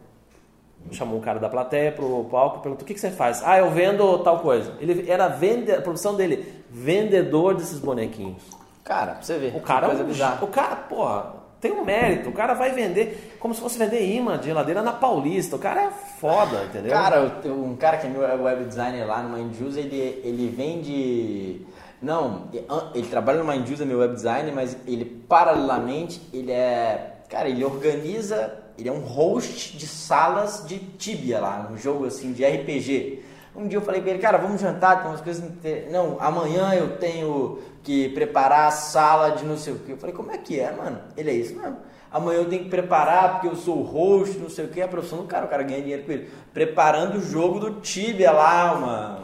[0.91, 3.41] chamou um cara da plateia pro palco, perguntou o que, que você faz?
[3.43, 4.73] Ah, eu vendo tal coisa.
[4.79, 8.43] Ele era vende, a profissão dele, vendedor desses bonequinhos.
[8.85, 9.55] Cara, pra você ver.
[9.55, 12.29] O cara, é o cara, porra, tem um mérito.
[12.29, 15.55] O cara vai vender como se fosse vender imã de geladeira na Paulista.
[15.55, 16.91] O cara é foda, entendeu?
[16.91, 21.65] Cara, um cara que é meu web designer lá no Mindjuice, ele, ele vende.
[21.99, 22.49] Não,
[22.93, 27.21] ele trabalha no Mindjuice, é meu web designer, mas ele paralelamente, ele é.
[27.27, 28.61] Cara, ele organiza.
[28.77, 33.23] Ele é um host de salas de Tibia lá, um jogo assim de RPG.
[33.55, 35.49] Um dia eu falei pra ele, cara, vamos jantar, tem umas coisas.
[35.89, 39.91] Não, amanhã eu tenho que preparar a sala de não sei o que.
[39.91, 40.99] Eu falei, como é que é, mano?
[41.15, 41.77] Ele é isso mesmo.
[42.11, 44.87] Amanhã eu tenho que preparar porque eu sou o host, não sei o que, a
[44.87, 46.29] profissão do cara, o cara ganha dinheiro com ele.
[46.53, 49.19] Preparando o jogo do Tibia lá, uma.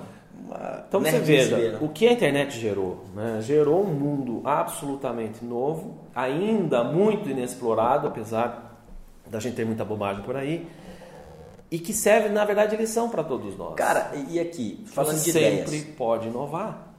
[0.45, 1.78] uma então você veja, né?
[1.82, 3.05] o que a internet gerou?
[3.16, 3.39] Né?
[3.41, 8.78] Gerou um mundo absolutamente novo, ainda muito inexplorado, apesar
[9.28, 10.68] da gente ter muita bobagem por aí
[11.72, 13.76] e que serve, na verdade, de lição para todos nós.
[13.76, 15.95] Cara, e aqui, falando Você de sempre ideias.
[15.97, 16.91] pode inovar.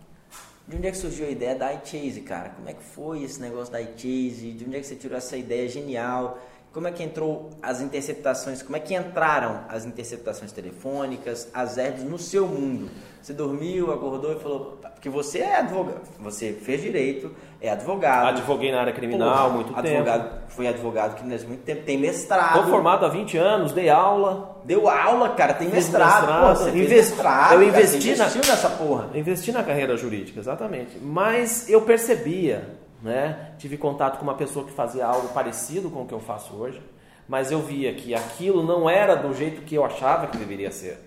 [0.72, 2.48] De onde é que surgiu a ideia da iChase, cara?
[2.48, 4.52] Como é que foi esse negócio da iChase?
[4.52, 6.38] De onde é que você tirou essa ideia genial?
[6.72, 8.62] Como é que entrou as interceptações?
[8.62, 12.88] Como é que entraram as interceptações telefônicas, as herds no seu mundo?
[13.20, 14.78] Você dormiu, acordou e falou.
[14.94, 18.28] Porque você é advogado, você fez direito, é advogado.
[18.28, 20.42] Advoguei na área criminal há muito advogado, tempo.
[20.48, 22.56] Fui advogado criminal muito tempo, tem mestrado.
[22.56, 24.60] Estou formado há 20 anos, dei aula.
[24.64, 26.26] Deu aula, cara, tem mestrado.
[26.26, 26.58] mestrado.
[26.58, 29.10] Pô, Investi, mestrado, eu investi cara, na, nessa porra.
[29.14, 30.98] Investi na carreira jurídica, exatamente.
[31.00, 32.64] Mas eu percebia,
[33.03, 33.53] né?
[33.59, 36.80] Tive contato com uma pessoa que fazia algo parecido com o que eu faço hoje,
[37.28, 40.98] mas eu via que aquilo não era do jeito que eu achava que deveria ser.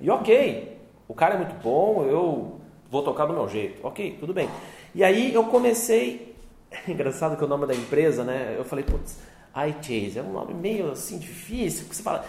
[0.00, 0.78] E ok,
[1.08, 3.86] o cara é muito bom, eu vou tocar do meu jeito.
[3.86, 4.48] Ok, tudo bem.
[4.94, 6.34] E aí eu comecei.
[6.88, 8.54] Engraçado que o nome da empresa, né?
[8.56, 9.18] Eu falei, putz,
[9.54, 11.86] iChase é um nome meio assim difícil.
[11.90, 12.24] Você fala.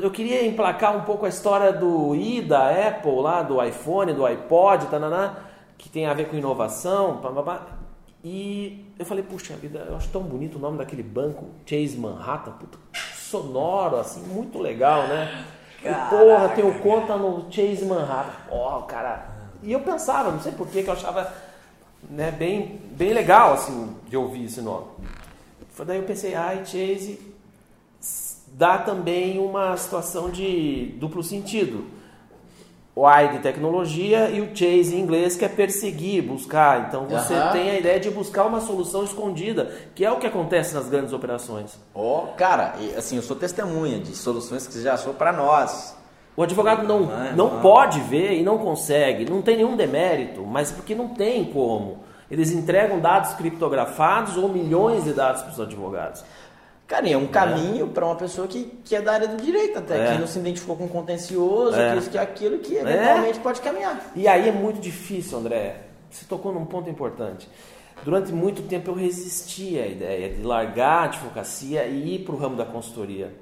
[0.00, 4.24] Eu queria emplacar um pouco a história do i da Apple lá, do iPhone, do
[4.24, 5.36] iPod, tananá,
[5.76, 7.16] que tem a ver com inovação.
[7.16, 7.73] Blá,
[8.24, 12.52] E eu falei, puxa vida, eu acho tão bonito o nome daquele banco, Chase Manhattan,
[12.52, 12.78] puta,
[13.14, 15.44] sonoro, assim, muito legal, né?
[15.82, 18.32] E, porra, tenho conta no Chase Manhattan.
[18.50, 19.28] Ó, oh, cara.
[19.62, 21.30] E eu pensava, não sei porquê, que eu achava
[22.08, 24.86] né, bem, bem legal assim, de ouvir esse nome.
[25.86, 27.20] Daí eu pensei, ai, Chase
[28.54, 31.84] dá também uma situação de duplo sentido.
[32.96, 36.86] O I de tecnologia e o chase em inglês que é perseguir, buscar.
[36.86, 37.50] Então você uhum.
[37.50, 41.12] tem a ideia de buscar uma solução escondida, que é o que acontece nas grandes
[41.12, 41.76] operações.
[41.92, 45.96] Ó, oh, cara, assim, eu sou testemunha de soluções que você já achou para nós.
[46.36, 50.44] O advogado não, é, não, não pode ver e não consegue, não tem nenhum demérito,
[50.44, 51.98] mas porque não tem como.
[52.30, 56.24] Eles entregam dados criptografados ou milhões de dados para os advogados.
[56.86, 60.10] Cara, é um caminho para uma pessoa que, que é da área do direito, até
[60.10, 60.12] é.
[60.12, 61.92] que não se identificou com contencioso, é.
[61.92, 63.42] que isso, que aquilo, que eventualmente é.
[63.42, 64.12] pode caminhar.
[64.14, 65.76] E aí é muito difícil, André.
[66.10, 67.48] Você tocou num ponto importante.
[68.04, 72.38] Durante muito tempo eu resisti à ideia de largar a advocacia e ir para o
[72.38, 73.32] ramo da consultoria.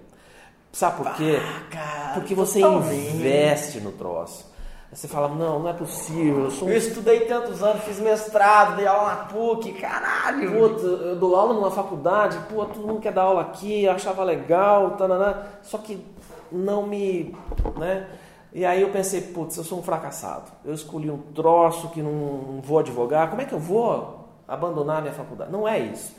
[0.70, 1.38] Sabe por quê?
[1.40, 4.51] Ah, cara, Porque você investe no troço.
[4.93, 8.76] Aí você fala, não, não é possível, eu sou Eu estudei tantos anos, fiz mestrado,
[8.76, 10.53] dei aula na PUC, caralho.
[10.53, 14.22] Puta, eu dou aula numa faculdade, pô, todo mundo quer dar aula aqui, eu achava
[14.22, 16.05] legal, tanana, só que
[16.53, 17.34] não me.
[17.78, 18.07] né?
[18.53, 20.51] E aí eu pensei, putz, eu sou um fracassado.
[20.62, 24.99] Eu escolhi um troço que não, não vou advogar, como é que eu vou abandonar
[24.99, 25.51] a minha faculdade?
[25.51, 26.14] Não é isso.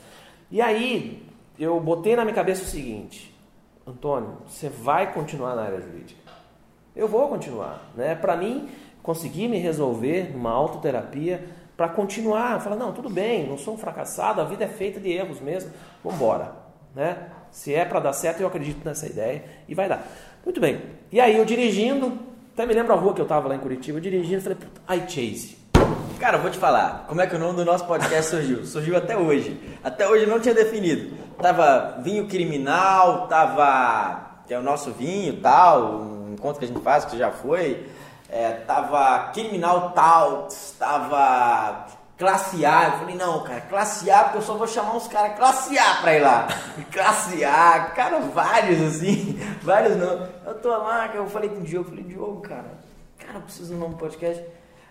[0.50, 1.24] E aí
[1.56, 3.32] eu botei na minha cabeça o seguinte,
[3.86, 6.23] Antônio, você vai continuar na área jurídica.
[6.96, 8.14] Eu vou continuar, né?
[8.14, 8.68] Para mim,
[9.02, 11.44] conseguir me resolver numa autoterapia
[11.76, 15.10] para continuar, falar, não, tudo bem, não sou um fracassado, a vida é feita de
[15.10, 15.72] erros mesmo,
[16.04, 16.52] vamos embora,
[16.94, 17.18] né?
[17.50, 20.06] Se é para dar certo, eu acredito nessa ideia e vai dar.
[20.44, 20.82] Muito bem.
[21.10, 22.16] E aí eu dirigindo,
[22.52, 24.94] até me lembro a rua que eu tava lá em Curitiba, eu dirigindo, falei, puta,
[24.94, 25.58] iChase.
[26.20, 28.64] Cara, eu vou te falar, como é que o nome do nosso podcast surgiu?
[28.64, 29.60] Surgiu até hoje.
[29.82, 31.12] Até hoje não tinha definido.
[31.42, 34.42] Tava vinho criminal, tava.
[34.46, 37.86] que é o nosso vinho tal, encontro que a gente faz, que você já foi.
[38.28, 41.86] É, tava criminal tal, tava
[42.18, 42.88] classe A.
[42.88, 45.94] Eu falei, não, cara, classe A, porque eu só vou chamar uns caras classe A
[45.96, 46.48] pra ir lá.
[46.92, 50.28] Classe A, cara, vários assim, vários não.
[50.44, 52.78] Eu tô lá, eu falei com o Diogo, eu falei, Diogo, cara,
[53.18, 54.42] cara, eu preciso de um nome podcast.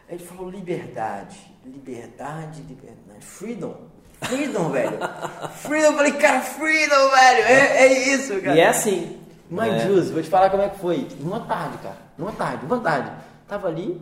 [0.10, 3.76] Aí ele falou liberdade, liberdade, liberdade, freedom,
[4.22, 4.98] freedom, velho.
[5.56, 8.56] Freedom, eu falei, cara, freedom, velho, é, é isso, cara.
[8.56, 9.23] E é assim.
[9.54, 9.80] Mãe né?
[9.88, 11.08] Jus, vou te falar como é que foi.
[11.20, 11.98] Numa tarde, cara.
[12.18, 13.12] Numa tarde, uma tarde.
[13.48, 14.02] Tava ali,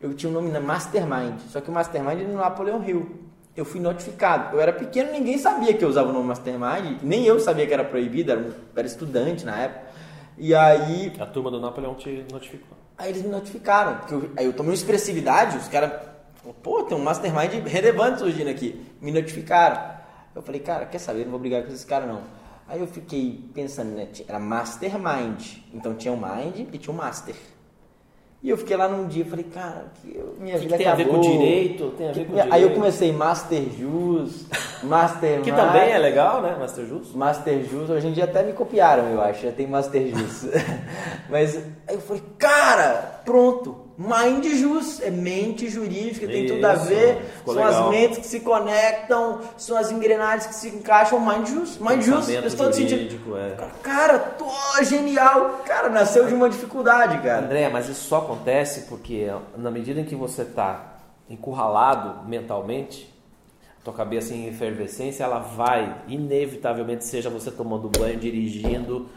[0.00, 1.38] eu tinha o nome na Mastermind.
[1.48, 3.20] Só que o Mastermind era no Napoleão Hill.
[3.56, 4.56] Eu fui notificado.
[4.56, 6.98] Eu era pequeno, ninguém sabia que eu usava o nome Mastermind.
[7.02, 9.90] Nem eu sabia que era proibido, era, um- era estudante na época.
[10.38, 12.76] E aí, A turma do Napoleão te notificou.
[12.96, 13.96] aí eles me notificaram.
[13.98, 15.92] Porque eu, aí eu tomei uma expressividade, os caras.
[16.62, 18.80] Pô, tem um Mastermind relevante surgindo aqui.
[19.00, 20.00] Me notificaram.
[20.34, 21.24] Eu falei, cara, quer saber?
[21.24, 22.22] Não vou brigar com esses caras não.
[22.70, 24.06] Aí eu fiquei pensando, né?
[24.28, 25.56] Era Mastermind.
[25.74, 27.34] Então tinha o Mind e tinha o Master.
[28.42, 30.94] E eu fiquei lá num dia, falei, cara, que eu- minha Que vida tem a
[30.94, 31.20] ver acabou.
[31.22, 31.90] com direito?
[31.98, 32.74] Tem a ver Que- com Aí eu direito.
[32.74, 34.46] comecei Master Jus,
[34.82, 37.12] Master Que também é legal, né, Master Jus?
[37.14, 40.46] Master Jus, hoje em dia até me copiaram, eu acho, já tem Master Jus.
[41.28, 41.56] Mas
[41.86, 47.34] aí eu falei, cara, pronto, Mind Jus, é mente jurídica, tem tudo a Isso, ver,
[47.44, 47.84] são legal.
[47.84, 52.26] as mentes que se conectam, são as engrenagens que se encaixam, Mind Jus, Mind Jus,
[52.26, 53.36] faz todo sentido.
[53.36, 53.56] é.
[53.82, 54.46] Cara, tô
[54.84, 57.44] genial, cara, nasceu de uma dificuldade, cara.
[57.44, 60.96] André, mas isso só acontece porque na medida em que você está
[61.28, 63.06] encurralado mentalmente,
[63.82, 69.10] a tua cabeça em efervescência, ela vai, inevitavelmente, seja você tomando banho, dirigindo,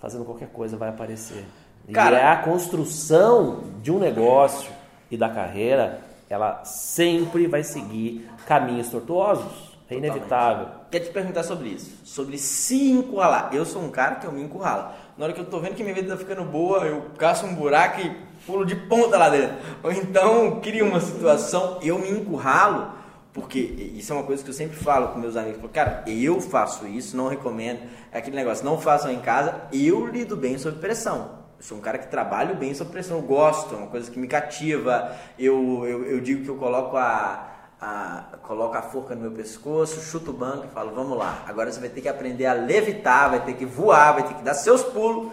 [0.00, 1.44] fazendo qualquer coisa, vai aparecer.
[1.92, 4.70] Cara- e é a construção de um negócio
[5.10, 9.68] e da carreira, ela sempre vai seguir caminhos tortuosos.
[9.90, 10.66] É inevitável.
[10.90, 13.48] Quer te perguntar sobre isso, sobre se encurralar.
[13.54, 14.90] Eu sou um cara que eu me encurralo.
[15.16, 17.54] Na hora que eu tô vendo que minha vida tá ficando boa, eu caço um
[17.54, 18.14] buraco e
[18.46, 19.56] pulo de ponta lá dentro.
[19.82, 22.92] Ou então crio uma situação, eu me encurralo,
[23.32, 25.70] porque isso é uma coisa que eu sempre falo com meus amigos.
[25.72, 27.80] Cara, eu faço isso, não recomendo.
[28.12, 29.54] É aquele negócio, não façam em casa.
[29.72, 31.37] Eu lido bem sob pressão.
[31.58, 34.18] Eu sou um cara que trabalho bem sob pressão, eu gosto, é uma coisa que
[34.18, 35.16] me cativa.
[35.36, 37.48] Eu, eu, eu digo que eu coloco a,
[37.80, 41.72] a, coloco a forca no meu pescoço, chuto o banco e falo, vamos lá, agora
[41.72, 44.54] você vai ter que aprender a levitar, vai ter que voar, vai ter que dar
[44.54, 45.32] seus pulos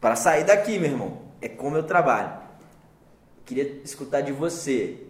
[0.00, 1.22] para sair daqui, meu irmão.
[1.40, 2.32] É como eu trabalho.
[3.44, 5.06] Queria escutar de você.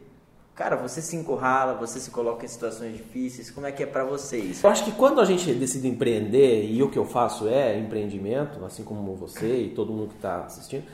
[0.54, 4.04] Cara, você se encurrala, você se coloca em situações difíceis, como é que é para
[4.04, 4.64] você isso?
[4.64, 8.64] Eu acho que quando a gente decide empreender, e o que eu faço é empreendimento,
[8.64, 10.84] assim como você e todo mundo que está assistindo,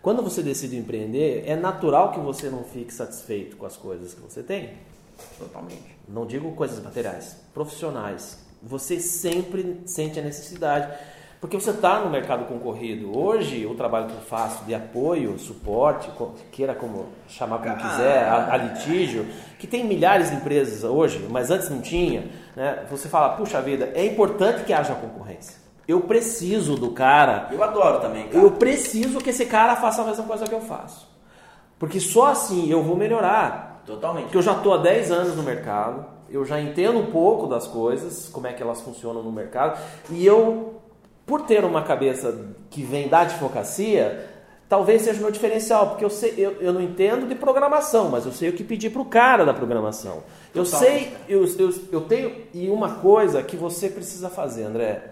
[0.00, 4.20] quando você decide empreender, é natural que você não fique satisfeito com as coisas que
[4.22, 4.70] você tem.
[5.38, 5.98] Totalmente.
[6.08, 8.38] Não digo coisas materiais, profissionais.
[8.62, 10.96] Você sempre sente a necessidade.
[11.40, 13.18] Porque você está no mercado concorrido.
[13.18, 16.10] Hoje, o trabalho que eu faço de apoio, suporte,
[16.52, 17.88] queira como chamar como Cara.
[17.88, 19.26] quiser, a, a litígio,
[19.58, 22.30] que tem milhares de empresas hoje, mas antes não tinha.
[22.54, 22.84] Né?
[22.90, 25.58] Você fala, puxa vida, é importante que haja concorrência.
[25.88, 28.44] Eu preciso do cara Eu adoro também, cara.
[28.44, 31.08] eu preciso que esse cara faça a mesma coisa que eu faço.
[31.78, 33.82] Porque só assim eu vou melhorar.
[33.86, 34.24] Totalmente.
[34.24, 37.66] Porque eu já estou há 10 anos no mercado, eu já entendo um pouco das
[37.66, 39.80] coisas, como é que elas funcionam no mercado,
[40.10, 40.79] e eu,
[41.30, 42.36] por ter uma cabeça
[42.68, 44.28] que vem da advocacia,
[44.68, 48.26] talvez seja o meu diferencial, porque eu, sei, eu, eu não entendo de programação, mas
[48.26, 50.24] eu sei o que pedir para o cara da programação.
[50.52, 55.04] Eu sei, eu, eu, eu tenho, e uma coisa que você precisa fazer, André,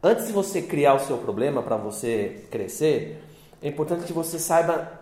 [0.00, 3.20] antes de você criar o seu problema para você crescer,
[3.60, 5.00] é importante que você saiba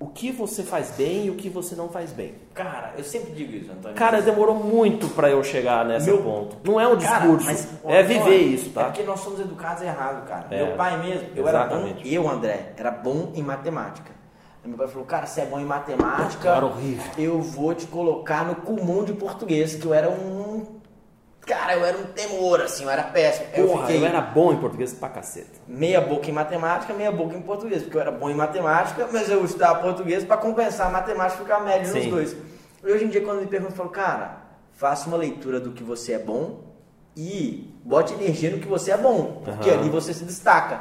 [0.00, 2.34] o que você faz bem e o que você não faz bem.
[2.54, 3.94] Cara, eu sempre digo isso, Antônio.
[3.96, 6.56] Cara, demorou muito para eu chegar nesse Meu- ponto.
[6.64, 8.84] Não é um Cara, discurso, mas, é olha, viver isso, É tá?
[8.86, 10.46] porque nós somos educados errado, cara.
[10.50, 12.14] É, Meu pai mesmo, eu era bom, exatamente.
[12.14, 14.10] eu, André, era bom em matemática.
[14.64, 16.48] Meu pai falou, cara, você é bom em matemática.
[16.50, 17.04] Era horrível.
[17.18, 20.79] Eu vou te colocar no comum de português, que eu era um.
[21.50, 23.46] Cara, eu era um temor, assim, eu era péssimo.
[23.54, 25.58] eu Porra, fiquei eu era bom em português pra caceta.
[25.66, 29.28] meia boca em matemática, meia boca em português, porque eu era bom em matemática, mas
[29.28, 32.10] eu estudava português para compensar a matemática e ficar médio nos Sim.
[32.10, 32.36] dois.
[32.84, 34.42] E hoje em dia, quando me perguntam, eu falo, cara,
[34.72, 36.60] faça uma leitura do que você é bom
[37.16, 39.80] e bote energia no que você é bom, porque Aham.
[39.80, 40.80] ali você se destaca.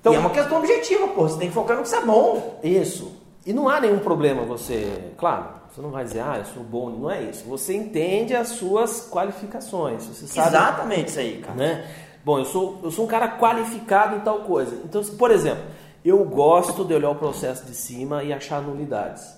[0.00, 2.00] Então- e é uma questão objetiva, pô, você tem que focar no que você é
[2.02, 2.60] bom.
[2.62, 3.20] Isso.
[3.44, 5.46] E não há nenhum problema você, claro,
[5.76, 7.44] você não vai dizer, ah, eu sou bom, não é isso.
[7.44, 11.54] Você entende as suas qualificações, você sabe, Exatamente isso aí, cara.
[11.54, 11.86] né?
[12.24, 14.74] Bom, eu sou, eu sou um cara qualificado em tal coisa.
[14.84, 15.62] Então, por exemplo,
[16.02, 19.36] eu gosto de olhar o processo de cima e achar nulidades.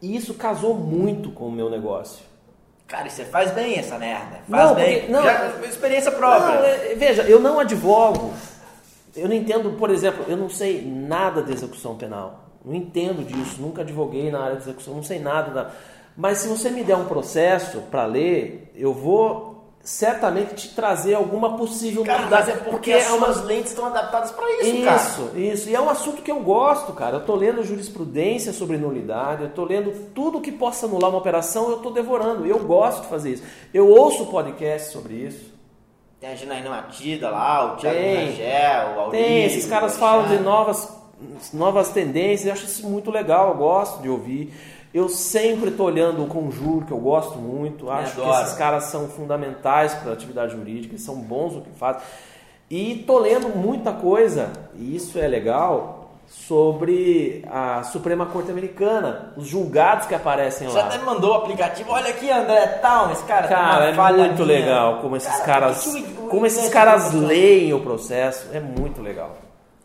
[0.00, 2.24] E isso casou muito com o meu negócio.
[2.86, 4.38] Cara, e você faz bem essa merda.
[4.48, 4.98] Faz Não, bem.
[5.00, 6.54] porque- não, Já, experiência própria.
[6.60, 8.32] Não, é- veja, eu não advogo.
[9.16, 12.49] Eu não entendo, por exemplo, eu não sei nada de execução penal.
[12.64, 15.50] Não entendo disso, nunca advoguei na área de execução, não sei nada.
[15.50, 15.70] Da...
[16.16, 19.50] Mas se você me der um processo para ler, eu vou
[19.82, 22.46] certamente te trazer alguma possível Cara, novidade.
[22.48, 24.96] mas é porque, as é uma suas lentes estão adaptadas para isso, cara.
[24.96, 25.70] isso, isso.
[25.70, 27.16] E é um assunto que eu gosto, cara.
[27.16, 31.70] Eu tô lendo jurisprudência sobre nulidade, eu tô lendo tudo que possa anular uma operação,
[31.70, 32.46] eu tô devorando.
[32.46, 33.42] Eu gosto de fazer isso.
[33.72, 35.50] Eu ouço podcast sobre isso.
[36.20, 37.98] Tem a Ginaína Matida lá, o Thiago.
[37.98, 40.86] Rangel, o Aurílio, Tem, esses caras falam de novas,
[41.52, 44.52] novas tendências, eu acho isso muito legal, eu gosto de ouvir.
[44.92, 48.42] Eu sempre estou olhando o Conjuro, que eu gosto muito, acho que adoro.
[48.42, 52.02] esses caras são fundamentais para a atividade jurídica, são bons no que fazem.
[52.68, 59.46] E tô lendo muita coisa, e isso é legal, sobre a Suprema Corte Americana, os
[59.46, 60.86] julgados que aparecem Você lá.
[60.86, 63.92] até me mandou o aplicativo, olha aqui, André, tal, esse cara Cara, é
[64.26, 67.26] muito legal como esses Cara, caras, que que o- o como esses caras funciona?
[67.28, 69.36] leem o processo, é muito legal.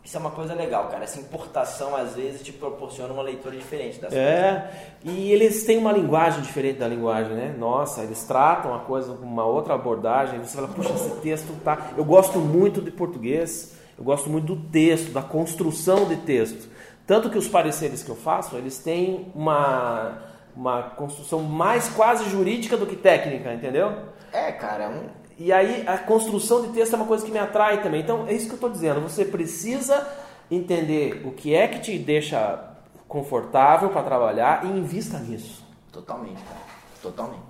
[0.06, 1.02] Isso é uma coisa legal, cara.
[1.02, 4.16] Essa importação, às vezes, te proporciona uma leitura diferente das coisas.
[4.16, 4.70] É,
[5.02, 7.52] e eles têm uma linguagem diferente da linguagem, né?
[7.58, 10.38] Nossa, eles tratam a coisa com uma outra abordagem.
[10.38, 11.90] Você fala, puxa, esse texto tá.
[11.96, 16.68] Eu gosto muito de português, eu gosto muito do texto, da construção de texto.
[17.04, 20.22] Tanto que os pareceres que eu faço, eles têm uma,
[20.54, 23.92] uma construção mais quase jurídica do que técnica, entendeu?
[24.32, 25.08] É, cara, é um...
[25.38, 28.00] E aí a construção de texto é uma coisa que me atrai também.
[28.00, 29.00] Então é isso que eu estou dizendo.
[29.00, 30.06] Você precisa
[30.50, 32.70] entender o que é que te deixa
[33.06, 35.64] confortável para trabalhar e invista nisso.
[35.92, 36.60] Totalmente, cara.
[37.02, 37.42] Totalmente.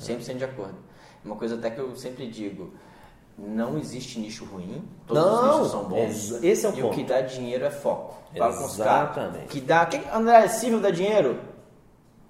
[0.00, 0.76] 100% de acordo.
[1.24, 2.72] Uma coisa até que eu sempre digo.
[3.38, 4.82] Não existe nicho ruim.
[5.06, 6.42] Todos Não, os nichos são bons.
[6.42, 6.86] esse é o e ponto.
[6.92, 8.16] o que dá dinheiro é foco.
[8.34, 9.44] Exatamente.
[9.44, 9.84] O que dá...
[9.84, 11.38] Quem, André, civil dá dinheiro?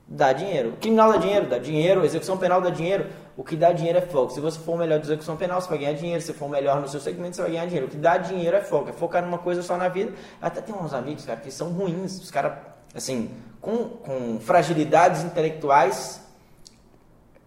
[0.09, 0.73] Dá dinheiro.
[0.81, 1.47] Criminal dá dinheiro?
[1.49, 2.05] Dá dinheiro.
[2.05, 3.07] Execução penal dá dinheiro?
[3.37, 4.33] O que dá dinheiro é foco.
[4.33, 6.23] Se você for o melhor de execução penal, você vai ganhar dinheiro.
[6.23, 7.87] Se for o melhor no seu segmento, você vai ganhar dinheiro.
[7.87, 8.89] O que dá dinheiro é foco.
[8.89, 10.15] É focar numa coisa só na vida.
[10.41, 12.19] Até tem uns amigos, cara, que são ruins.
[12.19, 12.55] Os caras,
[12.95, 13.31] assim,
[13.61, 16.23] com, com fragilidades intelectuais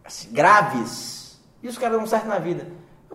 [0.05, 1.39] assim, graves.
[1.63, 2.67] E os caras dão certo na vida.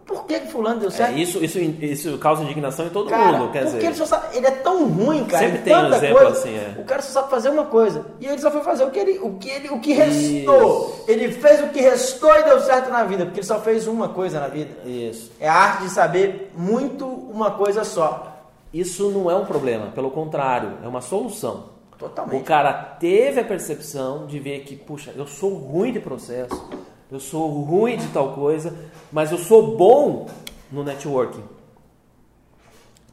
[0.07, 1.17] Por que, que fulano deu É, certo?
[1.19, 3.53] isso, isso, isso causa indignação em todo Cara, mundo.
[3.53, 5.45] Quer porque dizer, ele só sabe, ele é tão ruim, cara.
[5.45, 6.75] Sempre em tem um tanta exemplo coisa, assim, é.
[6.79, 8.07] O cara só sabe fazer uma coisa.
[8.21, 11.05] E ele só foi fazer o que ele, o que ele, o que restou.
[11.09, 14.09] Ele fez o que restou e deu certo na vida, porque ele só fez uma
[14.11, 14.71] coisa na vida.
[14.85, 15.33] isso.
[15.41, 18.31] É a arte de saber muito uma coisa só.
[18.73, 21.73] Isso não é um problema, pelo contrário, é uma solução.
[21.97, 22.41] Totalmente.
[22.41, 26.69] O cara teve a percepção de ver que, puxa, eu sou ruim de processo,
[27.15, 28.77] eu sou ruim de tal coisa,
[29.13, 30.27] mas eu sou bom
[30.71, 31.45] no networking.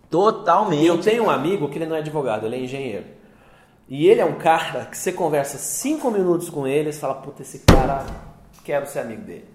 [0.09, 0.81] Totalmente.
[0.81, 3.05] E eu tenho um amigo que ele não é advogado, ele é engenheiro.
[3.87, 7.13] E ele é um cara que você conversa cinco minutos com ele e você fala,
[7.13, 8.03] puta, esse cara,
[8.63, 9.45] quero ser amigo dele.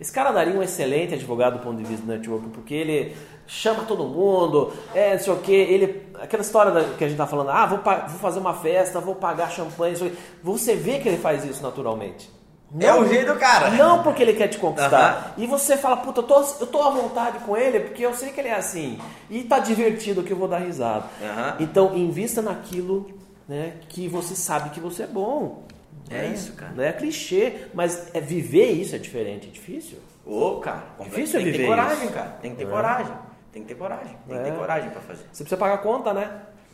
[0.00, 3.16] Esse cara daria um excelente advogado do ponto de vista do networking, porque ele
[3.46, 6.08] chama todo mundo, é, não sei o que, ele.
[6.20, 9.50] Aquela história que a gente tá falando, ah, vou, vou fazer uma festa, vou pagar
[9.50, 9.94] champanhe,
[10.42, 12.39] você vê que ele faz isso naturalmente.
[12.78, 13.70] É o jeito do cara.
[13.70, 15.10] Não porque ele quer te conquistar.
[15.12, 15.32] Aham.
[15.38, 18.30] E você fala, puta, eu tô, eu tô à vontade com ele porque eu sei
[18.30, 18.98] que ele é assim.
[19.28, 21.04] E tá divertido que eu vou dar risada.
[21.22, 21.56] Aham.
[21.58, 23.10] Então, invista naquilo
[23.48, 25.64] né, que você sabe que você é bom.
[26.08, 26.26] É né?
[26.34, 26.72] isso, cara.
[26.74, 29.98] Não é clichê, mas é viver isso é diferente, é difícil.
[30.24, 30.82] Ô, cara.
[31.00, 32.12] Difícil é tem que ter viver coragem, isso.
[32.12, 32.28] cara.
[32.42, 32.66] Tem que ter É.
[32.70, 33.12] coragem.
[33.52, 34.16] Tem que ter coragem.
[34.28, 34.50] Tem que É.
[34.52, 35.22] ter coragem pra fazer.
[35.32, 36.26] Você precisa pagar conta, né?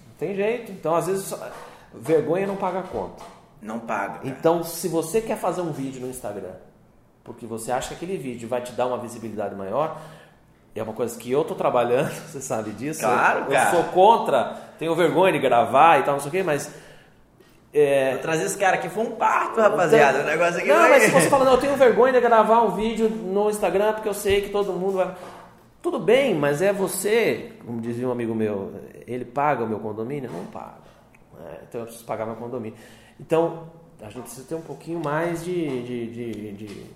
[0.08, 0.72] Não tem jeito.
[0.72, 1.34] Então, às vezes,
[1.94, 3.22] vergonha não paga conta.
[3.66, 4.14] Não paga.
[4.18, 4.28] cara.
[4.28, 6.52] Então, se você quer fazer um vídeo no Instagram,
[7.24, 9.98] porque você acha que aquele vídeo vai te dar uma visibilidade maior,
[10.74, 13.00] é uma coisa que eu tô trabalhando, você sabe disso.
[13.00, 13.70] Claro, eu, cara.
[13.70, 16.70] Eu sou contra, tenho vergonha de gravar e tal, não sei o quê, mas.
[17.74, 20.20] É, Vou trazer esse cara aqui, foi um parto, rapaziada.
[20.20, 22.62] O negócio aqui não, vai- mas se você fala, não, eu tenho vergonha de gravar
[22.62, 25.14] um vídeo no Instagram porque eu sei que todo mundo vai.
[25.82, 28.72] Tudo bem, mas é você, como dizia um amigo meu,
[29.06, 30.30] ele paga o meu condomínio?
[30.32, 30.86] Não paga.
[31.38, 31.58] Né?
[31.68, 32.78] então eu preciso pagar meu condomínio.
[33.18, 33.68] Então,
[34.00, 35.82] a gente precisa ter um pouquinho mais de.
[35.82, 36.86] de, de, de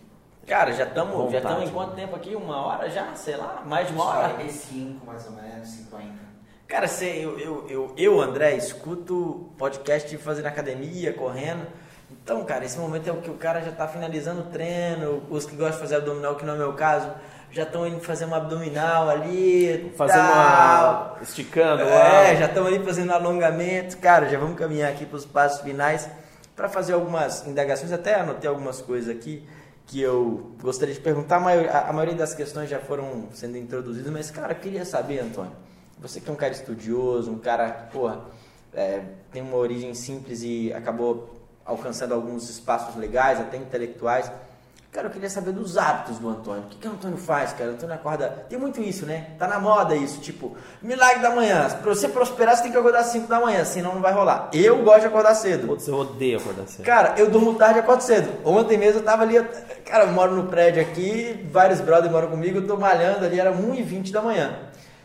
[0.47, 2.35] Cara, já estamos já estamos em quanto tempo aqui?
[2.35, 3.15] Uma hora já?
[3.15, 4.35] Sei lá, mais de uma hora?
[4.35, 6.31] 45, mais ou menos, 50.
[6.67, 11.67] Cara, você, eu, eu, eu, eu, André, escuto podcast fazendo academia, correndo.
[12.11, 15.45] Então, cara, esse momento é o que o cara já tá finalizando o treino, os
[15.47, 17.13] que gostam de fazer abdominal, que não é o meu caso,
[17.51, 19.93] já estão indo fazer uma abdominal ali.
[19.97, 21.15] fazer tal.
[21.15, 21.23] uma.
[21.23, 22.35] esticando É, lá.
[22.35, 23.97] já estamos ali fazendo alongamento.
[23.99, 26.09] Cara, já vamos caminhar aqui para os passos finais
[26.55, 27.93] para fazer algumas indagações.
[27.93, 29.47] Até anotei algumas coisas aqui
[29.87, 31.37] que eu gostaria de perguntar.
[31.37, 35.19] A maioria, a maioria das questões já foram sendo introduzidas, mas, cara, eu queria saber,
[35.21, 35.53] Antônio.
[35.99, 38.21] Você que é um cara estudioso, um cara que, porra,
[38.73, 44.31] é, tem uma origem simples e acabou alcançando alguns espaços legais, até intelectuais.
[44.93, 46.65] Cara, eu queria saber dos hábitos do Antônio.
[46.65, 47.71] O que, que o Antônio faz, cara?
[47.71, 48.45] O Antônio acorda.
[48.49, 49.29] Tem muito isso, né?
[49.39, 50.21] Tá na moda isso.
[50.21, 51.69] Tipo, milagre da manhã.
[51.81, 54.51] Pra você prosperar, você tem que acordar às 5 da manhã, senão não vai rolar.
[54.53, 55.69] Eu gosto de acordar cedo.
[55.69, 56.85] Putz, eu odeio acordar cedo.
[56.85, 58.33] Cara, eu durmo tarde e acordo cedo.
[58.45, 59.41] Ontem mesmo eu tava ali.
[59.85, 63.53] Cara, eu moro no prédio aqui, vários brothers moram comigo, eu tô malhando ali, era
[63.53, 64.59] 1h20 da manhã.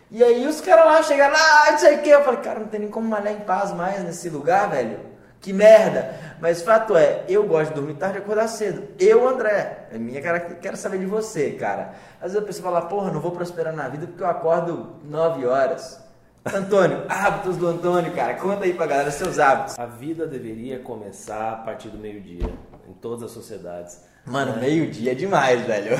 [0.09, 2.09] E aí os caras lá chegaram lá, não sei o que.
[2.09, 5.14] Eu falei, cara, não tem nem como malhar em paz mais nesse lugar, velho.
[5.45, 6.15] Que merda!
[6.41, 8.87] Mas fato é, eu gosto de dormir tarde e acordar cedo.
[8.97, 10.59] Eu, André, é minha característica.
[10.59, 11.93] Quero saber de você, cara.
[12.19, 15.45] Às vezes a pessoa fala, porra, não vou prosperar na vida porque eu acordo 9
[15.45, 16.03] horas.
[16.51, 18.33] Antônio, hábitos do Antônio, cara.
[18.33, 19.77] Conta aí pra galera seus hábitos.
[19.77, 22.51] A vida deveria começar a partir do meio-dia,
[22.89, 24.03] em todas as sociedades.
[24.25, 25.97] Mano, meio-dia é demais, velho.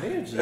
[0.00, 0.40] Meio-dia,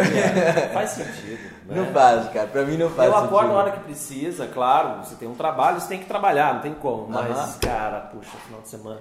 [0.72, 1.40] faz sentido.
[1.66, 1.76] né?
[1.76, 2.46] Não faz, cara.
[2.46, 3.26] Pra mim não faz Eu sentido.
[3.26, 5.04] acordo na hora que precisa, claro.
[5.04, 7.08] Você tem um trabalho, você tem que trabalhar, não tem como.
[7.08, 9.00] Mas, cara, puxa, final de semana.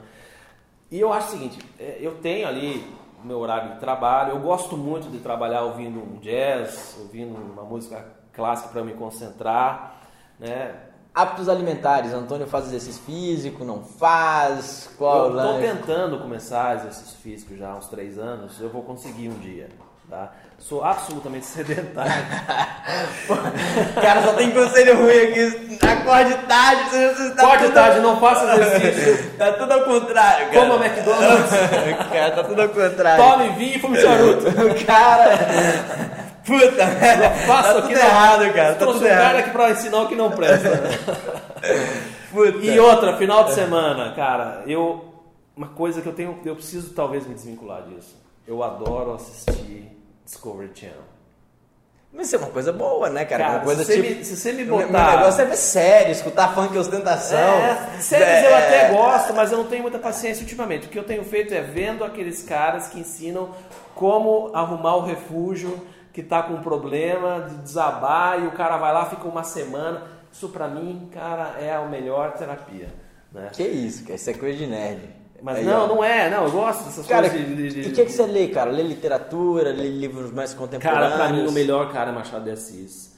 [0.89, 2.91] E eu acho o seguinte: é, eu tenho ali
[3.23, 4.31] o meu horário de trabalho.
[4.31, 8.03] Eu gosto muito de trabalhar ouvindo um jazz, ouvindo uma música
[8.33, 9.97] clássica para me concentrar,
[10.39, 10.73] né?
[11.15, 12.11] Hábitos alimentares.
[12.13, 14.89] Antônio faz exercício físico, não faz?
[14.97, 15.61] Qual eu lanche?
[15.67, 18.59] tentando começar exercício físico já há uns três anos.
[18.59, 19.69] Eu vou conseguir um dia,
[20.09, 20.33] tá?
[20.59, 22.11] Sou absolutamente sedentário.
[24.01, 25.79] Cara, só tem conselho ruim aqui.
[25.85, 29.35] Acorde tarde, você tá Acorde tudo- tarde, não faça exercício.
[29.37, 30.59] Tá tudo ao contrário, cara.
[30.69, 31.49] Coma McDonald's.
[32.11, 33.23] cara, tá tudo ao contrário.
[33.23, 34.45] Tome vinho e fume charuto.
[34.85, 36.24] Cara...
[36.45, 36.87] Puta,
[37.47, 38.73] Faça tá o tudo não- errado, cara.
[38.73, 39.39] Tá Trouxe tudo um cara errado.
[39.39, 40.69] aqui pra ensinar o que não presta.
[42.31, 42.57] Puta.
[42.65, 45.13] E outra, final de semana, cara, eu.
[45.55, 46.37] Uma coisa que eu tenho.
[46.45, 48.15] Eu preciso talvez me desvincular disso.
[48.47, 49.89] Eu adoro assistir
[50.25, 51.15] Discovery Channel.
[52.13, 53.43] Mas isso é uma coisa boa, né, cara?
[53.43, 54.15] Cara, uma coisa se você tipo...
[54.19, 57.37] me- se você me o botar- Meu negócio é ver série, escutar funk e ostentação.
[57.39, 60.87] É, séries É, eu até gosto, mas eu não tenho muita paciência ultimamente.
[60.87, 63.49] O que eu tenho feito é vendo aqueles caras que ensinam
[63.93, 65.85] como arrumar o refúgio
[66.15, 70.03] que tá com um problema de desabar e o cara vai lá, fica uma semana.
[70.31, 72.87] Isso pra mim, cara, é a melhor terapia.
[73.33, 73.49] Né?
[73.51, 74.15] Que isso, cara?
[74.15, 75.01] Isso é coisa de nerd.
[75.41, 75.87] Mas Aí, não, ó.
[75.87, 78.11] não é, não, eu gosto dessas Cara, coisas de, de- de- e o que, que
[78.13, 78.71] você lê, cara?
[78.71, 81.11] Lê literatura, lê livros mais contemporâneos?
[81.11, 83.13] Cara, pra mim o melhor cara é Machado de Assis.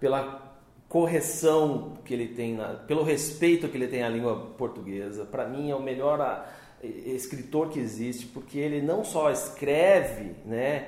[0.00, 0.42] Pela
[0.88, 5.24] correção que ele tem, na- pelo respeito que ele tem à língua portuguesa.
[5.24, 6.44] Pra mim é o melhor
[6.82, 10.86] e- escritor que existe, porque ele não só escreve, né,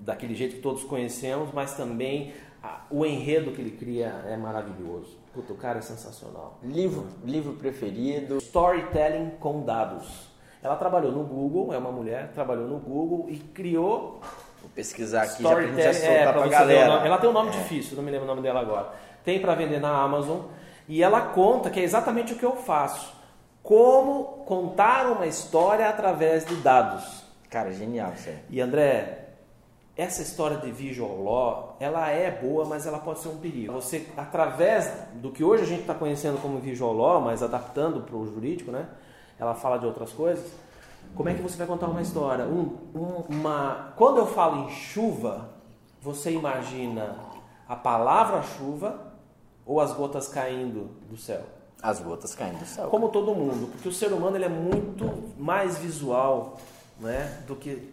[0.00, 2.32] daquele jeito que todos conhecemos, mas também
[2.62, 5.18] ah, o enredo que ele cria é maravilhoso.
[5.32, 6.58] Puta, o cara é sensacional.
[6.62, 8.38] Livro, livro preferido.
[8.38, 10.30] Storytelling com dados.
[10.62, 14.20] Ela trabalhou no Google, é uma mulher, trabalhou no Google e criou
[14.60, 16.94] Vou pesquisar aqui já pra gente já soltar é, pra, pra galera.
[16.94, 17.06] nome.
[17.06, 18.92] Ela tem um nome difícil, não me lembro o nome dela agora.
[19.24, 20.40] Tem para vender na Amazon
[20.86, 23.14] e ela conta que é exatamente o que eu faço.
[23.62, 27.24] Como contar uma história através de dados.
[27.48, 28.38] Cara, genial isso aí.
[28.50, 29.19] E André,
[30.00, 33.72] essa história de visual law, ela é boa, mas ela pode ser um perigo.
[33.74, 38.16] Você, através do que hoje a gente está conhecendo como visual law, mas adaptando para
[38.16, 38.86] o jurídico, né?
[39.38, 40.44] Ela fala de outras coisas.
[41.14, 42.44] Como é que você vai contar uma história?
[42.44, 43.92] Um- um- uma...
[43.96, 45.48] Quando eu falo em chuva,
[46.00, 47.16] você imagina
[47.68, 49.12] a palavra chuva
[49.66, 51.42] ou as gotas caindo do céu?
[51.82, 52.88] As gotas caindo do céu.
[52.88, 56.58] Como todo mundo, porque o ser humano ele é muito mais visual
[56.98, 57.90] né, do que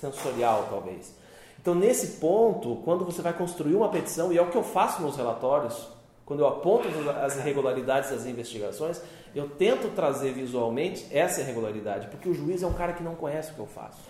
[0.00, 1.12] sensorial, talvez.
[1.60, 5.02] Então, nesse ponto, quando você vai construir uma petição, e é o que eu faço
[5.02, 5.88] nos relatórios,
[6.24, 6.88] quando eu aponto
[7.22, 9.00] as irregularidades das investigações,
[9.34, 13.50] eu tento trazer visualmente essa irregularidade, porque o juiz é um cara que não conhece
[13.52, 14.00] o que eu faço.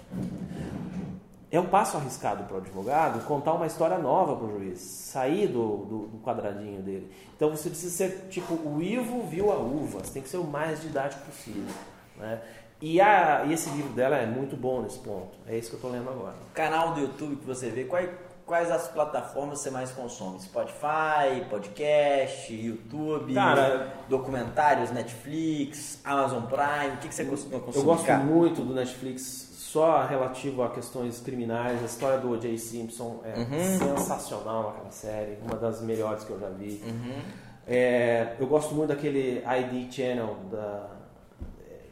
[1.51, 5.47] É um passo arriscado para o advogado contar uma história nova para o juiz, sair
[5.47, 7.11] do, do, do quadradinho dele.
[7.35, 10.45] Então você precisa ser tipo o Ivo viu a uva, você tem que ser o
[10.45, 11.75] mais didático possível.
[12.19, 12.43] Né?
[12.81, 15.79] E, a, e esse livro dela é muito bom nesse ponto, é isso que eu
[15.79, 16.35] estou lendo agora.
[16.55, 18.01] Canal do YouTube que você vê, qual,
[18.47, 20.41] quais as plataformas você mais consome?
[20.41, 27.83] Spotify, podcast, YouTube, Cara- documentários, Netflix, Amazon Prime, o que, que você costuma consumir?
[27.85, 28.23] Eu gosto cara?
[28.23, 31.83] muito do Netflix só relativo a questões criminais.
[31.83, 32.57] A história do O.J.
[32.59, 33.79] Simpson é Uhum.
[33.97, 36.81] sensacional aquela série, uma das melhores que eu já vi.
[36.87, 37.21] Uhum.
[37.67, 40.87] É, eu gosto muito daquele ID Channel da,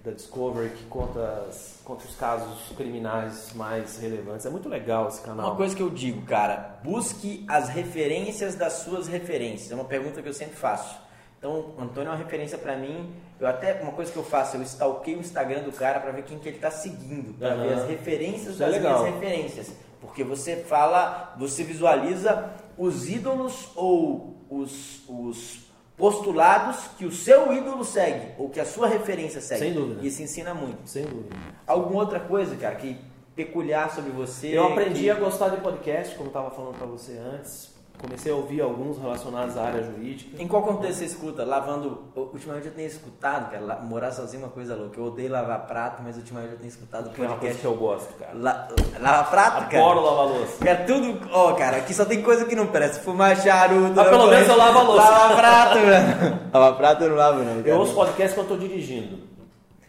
[0.07, 4.47] da Discovery que conta, as- conta os casos criminais mais relevantes.
[4.47, 5.49] É muito legal esse canal.
[5.49, 9.73] Uma coisa que eu digo, cara, busque as referências das suas referências.
[9.73, 10.97] É uma pergunta que eu sempre faço.
[11.39, 13.13] Então, o Antônio é uma referência pra mim.
[13.41, 16.23] Eu até uma coisa que eu faço, eu stalkeio o Instagram do cara pra ver
[16.23, 17.63] quem que ele tá seguindo, pra Aham.
[17.63, 19.01] ver as referências Isso é das legal.
[19.03, 19.73] minhas referências.
[20.01, 22.49] Porque você fala, você visualiza
[22.79, 25.66] os ídolos ou os, os
[25.97, 29.61] postulados que o seu ídolo segue ou que a sua referência segue.
[29.61, 30.07] Sem dúvida.
[30.07, 30.79] Isso ensina muito.
[30.85, 31.35] Sem dúvida.
[31.67, 32.97] Alguma outra coisa, cara, que
[33.35, 34.49] peculiar sobre você?
[34.49, 35.11] Eu aprendi que...
[35.11, 37.76] a gostar de podcast, como eu estava falando para você antes.
[37.99, 40.41] Comecei a ouvir alguns relacionados à área jurídica.
[40.43, 41.45] Em qual contexto você escuta?
[41.45, 42.03] Lavando.
[42.15, 45.01] Ultimamente eu tenho escutado, cara, morar sozinho é uma coisa louca.
[45.01, 47.61] Eu odeio lavar prato, mas ultimamente eu tenho escutado Que é uma coisa podcast.
[47.61, 48.33] que eu gosto, cara.
[48.35, 48.69] La...
[49.01, 49.79] Lavar prato, cara?
[49.83, 50.65] Adoro lavar louça.
[50.65, 51.21] Cara, tudo.
[51.33, 53.01] Ó, cara, aqui só tem coisa que não presta.
[53.03, 53.93] Fumar charuto.
[53.95, 55.11] Mas pelo lavar- menos eu lavo a louça.
[55.11, 56.41] Lavar prato, velho.
[56.53, 57.57] lavar prato eu não lavo, não.
[57.63, 57.69] cara.
[57.69, 59.19] Eu ouço podcast quando eu tô dirigindo.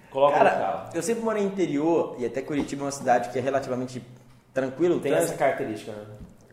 [0.10, 0.90] Coloca no Cara, carro.
[0.96, 4.02] eu sempre morei no interior e até Curitiba é uma cidade que é relativamente
[4.54, 5.00] tranquilo.
[5.02, 5.34] Tem trânsito.
[5.34, 5.98] essa característica, né?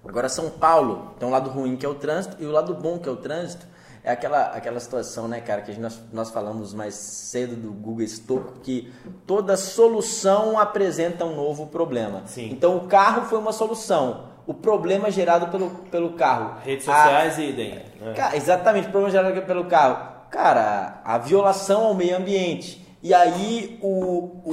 [0.07, 2.99] Agora São Paulo tem um lado ruim que é o trânsito e o lado bom
[2.99, 3.67] que é o trânsito
[4.03, 8.61] é aquela, aquela situação, né, cara, que nós, nós falamos mais cedo do Google Estocco,
[8.63, 8.93] que
[9.27, 12.23] toda solução apresenta um novo problema.
[12.27, 12.51] Sim.
[12.53, 14.27] Então o carro foi uma solução.
[14.47, 16.57] O problema gerado pelo, pelo carro.
[16.63, 17.75] Redes A- sociais e idem.
[17.99, 18.15] Né?
[18.35, 20.13] Exatamente, o problema gerado pelo carro.
[20.31, 22.87] Cara, a violação ao meio ambiente.
[23.03, 24.51] E aí o, o,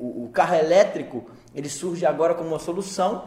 [0.00, 3.24] o- o carro elétrico, ele surge agora como uma solução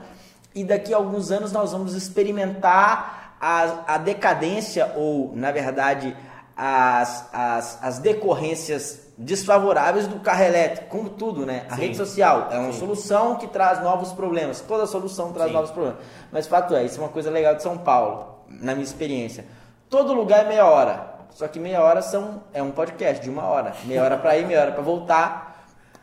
[0.55, 6.15] e daqui a alguns anos nós vamos experimentar a, a decadência ou, na verdade,
[6.55, 11.65] as, as, as decorrências desfavoráveis do carro elétrico, como tudo, né?
[11.69, 11.81] A Sim.
[11.81, 12.79] rede social é uma Sim.
[12.79, 14.61] solução que traz novos problemas.
[14.61, 15.55] Toda solução traz Sim.
[15.55, 15.99] novos problemas.
[16.31, 19.45] Mas fato é, isso é uma coisa legal de São Paulo, na minha experiência.
[19.89, 21.15] Todo lugar é meia hora.
[21.31, 23.73] Só que meia hora são, é um podcast de uma hora.
[23.83, 25.54] Meia hora pra ir, meia hora pra voltar.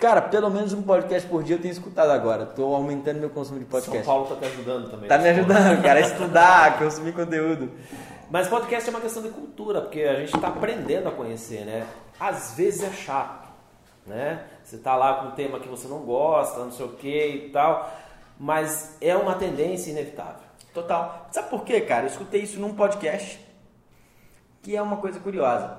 [0.03, 2.44] Cara, pelo menos um podcast por dia eu tenho escutado agora.
[2.44, 4.05] Tô aumentando meu consumo de São podcast.
[4.05, 5.09] Paulo tá te ajudando também.
[5.09, 7.70] Tá me ajudando, cara, a estudar, consumir conteúdo.
[8.28, 11.86] Mas podcast é uma questão de cultura, porque a gente está aprendendo a conhecer, né?
[12.18, 13.48] Às vezes é chato,
[14.05, 14.44] né?
[14.64, 17.50] Você tá lá com um tema que você não gosta, não sei o que e
[17.50, 17.88] tal,
[18.40, 20.42] mas é uma tendência inevitável.
[20.74, 21.28] Total.
[21.30, 22.07] Sabe por quê, cara?
[22.07, 23.38] Eu escutei isso num podcast,
[24.62, 25.78] que é uma coisa curiosa.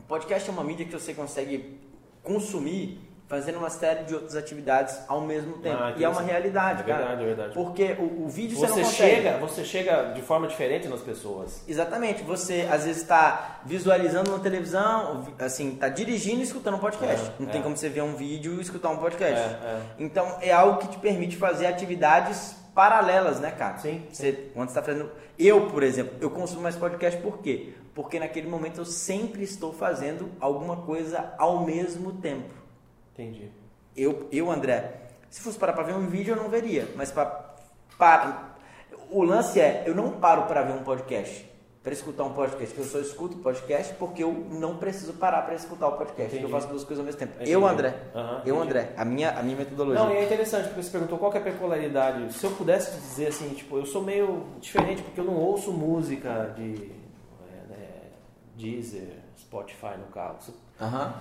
[0.00, 1.78] O podcast é uma mídia que você consegue
[2.24, 5.76] consumir fazendo uma série de outras atividades ao mesmo tempo.
[5.80, 6.98] Ah, e é uma realidade, É cara.
[6.98, 7.54] verdade, é verdade.
[7.54, 9.14] Porque o, o vídeo você, Você não consegue.
[9.16, 11.62] chega, você chega de forma diferente nas pessoas.
[11.66, 12.22] Exatamente.
[12.22, 17.26] Você às vezes está visualizando uma televisão, vi- assim, está dirigindo e escutando um podcast.
[17.30, 17.52] É, não é.
[17.52, 19.42] tem como você ver um vídeo e escutar um podcast.
[19.42, 19.80] É, é.
[19.98, 23.78] Então é algo que te permite fazer atividades paralelas, né, cara?
[23.78, 25.10] Sim, Você, quando você está fazendo.
[25.38, 27.72] Eu, por exemplo, eu consumo mais podcast por quê?
[27.94, 32.63] Porque naquele momento eu sempre estou fazendo alguma coisa ao mesmo tempo.
[33.14, 33.48] Entendi.
[33.96, 37.54] Eu, eu André, se fosse parar para ver um vídeo eu não veria, mas para
[37.96, 38.54] para
[39.10, 41.48] o lance é, eu não paro para ver um podcast,
[41.80, 45.86] para escutar um podcast, eu só escuto podcast porque eu não preciso parar para escutar
[45.86, 46.42] o podcast, Entendi.
[46.42, 47.34] eu faço duas coisas ao mesmo tempo.
[47.36, 47.52] Entendi.
[47.52, 48.60] Eu André, Aham, eu.
[48.60, 50.02] André, a minha a minha metodologia.
[50.02, 52.32] Não, e é interessante porque você perguntou qual é a peculiaridade.
[52.32, 56.52] Se eu pudesse dizer assim, tipo, eu sou meio diferente porque eu não ouço música
[56.56, 56.90] de
[57.52, 57.88] é, né,
[58.56, 60.38] Deezer, Spotify no carro.
[60.80, 61.14] Aham.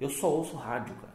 [0.00, 1.07] Eu só ouço rádio, cara.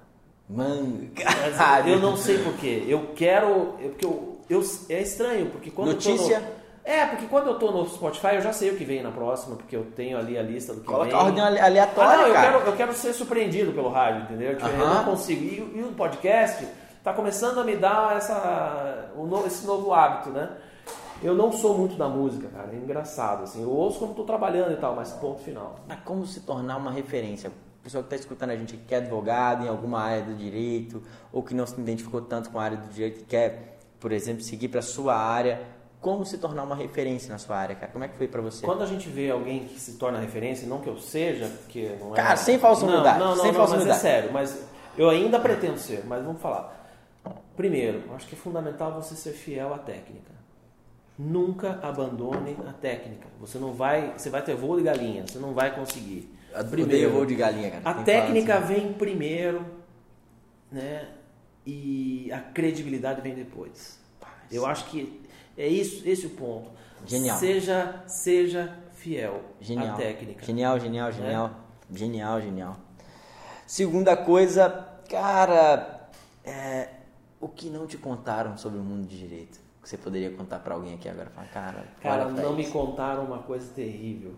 [0.49, 1.09] Mano,
[1.57, 2.83] Mas eu não sei porquê.
[2.87, 3.75] Eu quero.
[3.79, 6.35] Eu, porque eu, eu- é estranho, porque quando Notícia?
[6.35, 6.53] eu tô no,
[6.85, 9.55] É, porque quando eu tô no Spotify eu já sei o que vem na próxima,
[9.55, 11.15] porque eu tenho ali a lista do que Coloca vem.
[11.15, 12.51] a ordem ale- aleatória, Ah, não, eu cara.
[12.59, 14.55] quero, eu quero ser surpreendido pelo rádio, entendeu?
[14.57, 14.93] Tipo, Eu Aham.
[14.95, 15.41] não consigo.
[15.43, 16.67] E, e o podcast
[17.03, 19.09] tá começando a me dar essa,
[19.47, 20.49] esse novo hábito, né?
[21.23, 22.69] Eu não sou muito da música, cara.
[22.73, 23.61] É engraçado, assim.
[23.63, 25.77] Eu ouço quando tô trabalhando e tal, mas ponto final.
[25.87, 27.49] Mas como se tornar uma referência?
[27.83, 31.03] Pessoal que está escutando a gente que é advogado em alguma área do direito
[31.33, 34.41] ou que não se identificou tanto com a área do direito e quer, por exemplo,
[34.41, 35.61] seguir para sua área,
[35.99, 37.91] como se tornar uma referência na sua área, cara?
[37.91, 38.65] Como é que foi para você?
[38.65, 42.13] Quando a gente vê alguém que se torna referência, não que eu seja, porque não
[42.13, 42.15] é.
[42.15, 44.63] Cara, sem falsa humildade, Não, não, sem não, falsa mas é sério, mas
[44.97, 46.89] eu ainda pretendo ser, mas vamos falar.
[47.55, 50.31] Primeiro, acho que é fundamental você ser fiel à técnica.
[51.17, 53.27] Nunca abandone a técnica.
[53.39, 56.33] Você não vai, você vai ter voo de galinha, você não vai conseguir.
[56.59, 57.89] Odeio voo de galinha, cara.
[57.89, 58.73] A Tem técnica assim.
[58.73, 59.65] vem primeiro,
[60.71, 61.07] né?
[61.65, 63.99] E a credibilidade vem depois.
[64.51, 65.21] Eu acho que
[65.57, 66.71] É isso, esse é o ponto.
[67.05, 67.37] Genial.
[67.37, 69.93] Seja, seja fiel Genial.
[69.93, 70.43] à técnica.
[70.45, 71.51] Genial, genial, genial.
[71.91, 72.77] Genial, genial.
[73.67, 74.69] Segunda coisa,
[75.09, 76.09] cara,
[76.43, 76.89] é,
[77.39, 79.59] o que não te contaram sobre o mundo de direito?
[79.81, 81.29] Que você poderia contar pra alguém aqui agora?
[81.29, 82.71] Falar, cara, Cara, não me isso.
[82.71, 84.33] contaram uma coisa terrível.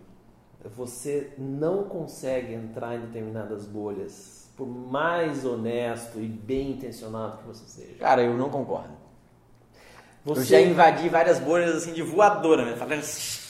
[0.74, 7.64] Você não consegue entrar em determinadas bolhas, por mais honesto e bem intencionado que você
[7.66, 7.98] seja.
[7.98, 8.96] Cara, eu não concordo.
[10.24, 10.40] Você...
[10.40, 12.74] Eu já invadi várias bolhas assim de voadora, né?
[12.74, 13.02] Falando,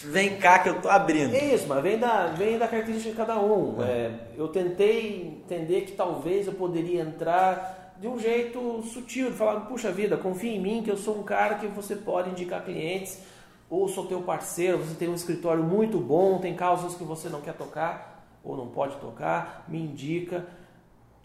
[0.04, 1.34] vem cá que eu tô abrindo.
[1.34, 3.82] É isso, mas vem da, vem da característica de cada um.
[3.82, 9.60] É, eu tentei entender que talvez eu poderia entrar de um jeito sutil, de falar,
[9.60, 13.20] puxa vida, confia em mim que eu sou um cara que você pode indicar clientes,
[13.68, 17.40] ou sou teu parceiro, você tem um escritório muito bom, tem causas que você não
[17.40, 20.46] quer tocar, ou não pode tocar, me indica.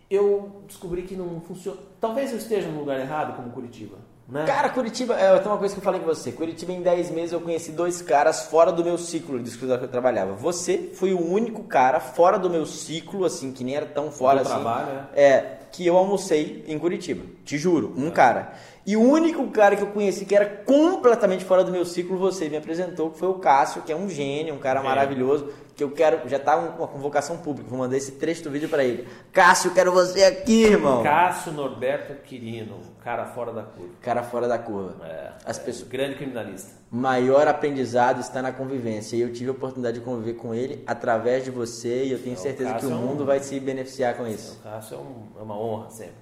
[0.10, 1.78] Eu descobri que não funciona.
[2.00, 3.98] Talvez eu esteja no lugar errado, como Curitiba.
[4.28, 4.46] Né?
[4.46, 6.32] Cara, Curitiba, é, tem uma coisa que eu falei com você.
[6.32, 9.86] Curitiba, em 10 meses, eu conheci dois caras fora do meu ciclo de escritório que
[9.88, 10.34] eu trabalhava.
[10.34, 14.42] Você foi o único cara fora do meu ciclo, assim, que nem era tão fora
[14.42, 14.50] Do assim.
[14.50, 15.08] trabalho, né?
[15.14, 17.24] É, que eu almocei em Curitiba.
[17.46, 18.54] Te juro, um cara.
[18.86, 22.50] E o único cara que eu conheci que era completamente fora do meu ciclo, você
[22.50, 24.90] me apresentou, que foi o Cássio, que é um gênio, um cara Gênio.
[24.96, 25.50] maravilhoso,
[25.82, 28.84] que eu quero, já tá uma convocação pública, vou mandar esse trecho do vídeo pra
[28.84, 29.08] ele.
[29.34, 31.02] Cássio, quero você aqui, irmão.
[31.02, 33.94] Cássio Norberto Quirino, cara fora da curva.
[34.02, 34.96] Cara fora da curva.
[35.08, 36.74] É, As é, pessoas grande criminalista.
[36.92, 39.16] maior aprendizado está na convivência.
[39.16, 42.36] E eu tive a oportunidade de conviver com ele através de você e eu tenho
[42.36, 44.60] É, o certeza que Cássio o é um- mundo vai se beneficiar com isso.
[44.60, 46.14] O Cássio é, um- é uma honra sempre.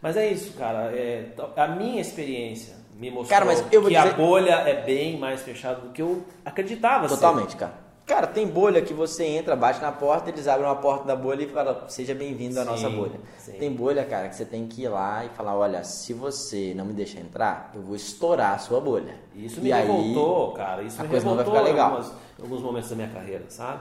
[0.00, 0.90] Mas é isso, cara.
[0.96, 1.26] É,
[1.56, 5.90] a minha experiência me mostrou Cara, que a dizer- bolha é bem mais fechada do
[5.90, 7.06] que eu acreditava.
[7.08, 7.14] ser.
[7.14, 7.84] Totalmente, cara.
[8.06, 11.42] Cara, tem bolha que você entra, bate na porta, eles abrem uma porta da bolha
[11.42, 13.18] e falam, seja bem-vindo à Sim, nossa bolha.
[13.36, 13.52] sim.
[13.58, 16.84] Tem bolha, cara, que você tem que ir lá e falar, olha, se você não
[16.84, 19.16] me deixar entrar, eu vou estourar a sua bolha.
[19.34, 20.82] Isso E me aí, revoltou, cara.
[20.84, 21.86] Isso a me coisa não vai ficar em, legal.
[21.86, 23.80] algumas- em alguns momentos da minha carreira, sabe?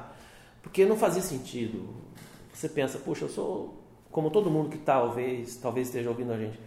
[0.64, 1.88] Porque não fazia sentido.
[2.52, 3.76] Você pensa, puxa, eu sou
[4.12, 6.60] como todo mundo que talvez, talvez esteja ouvindo a gente.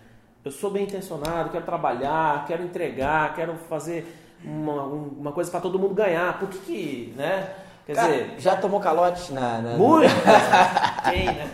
[0.45, 4.07] Eu sou bem intencionado, quero trabalhar, quero entregar, quero fazer
[4.45, 6.39] uma, um- uma coisa para todo mundo ganhar.
[6.39, 7.49] Por que que, né?
[7.87, 9.59] Quer Cara, dizer, já tomou calote na...
[9.63, 10.13] na muitas.
[11.09, 11.51] Quem, né?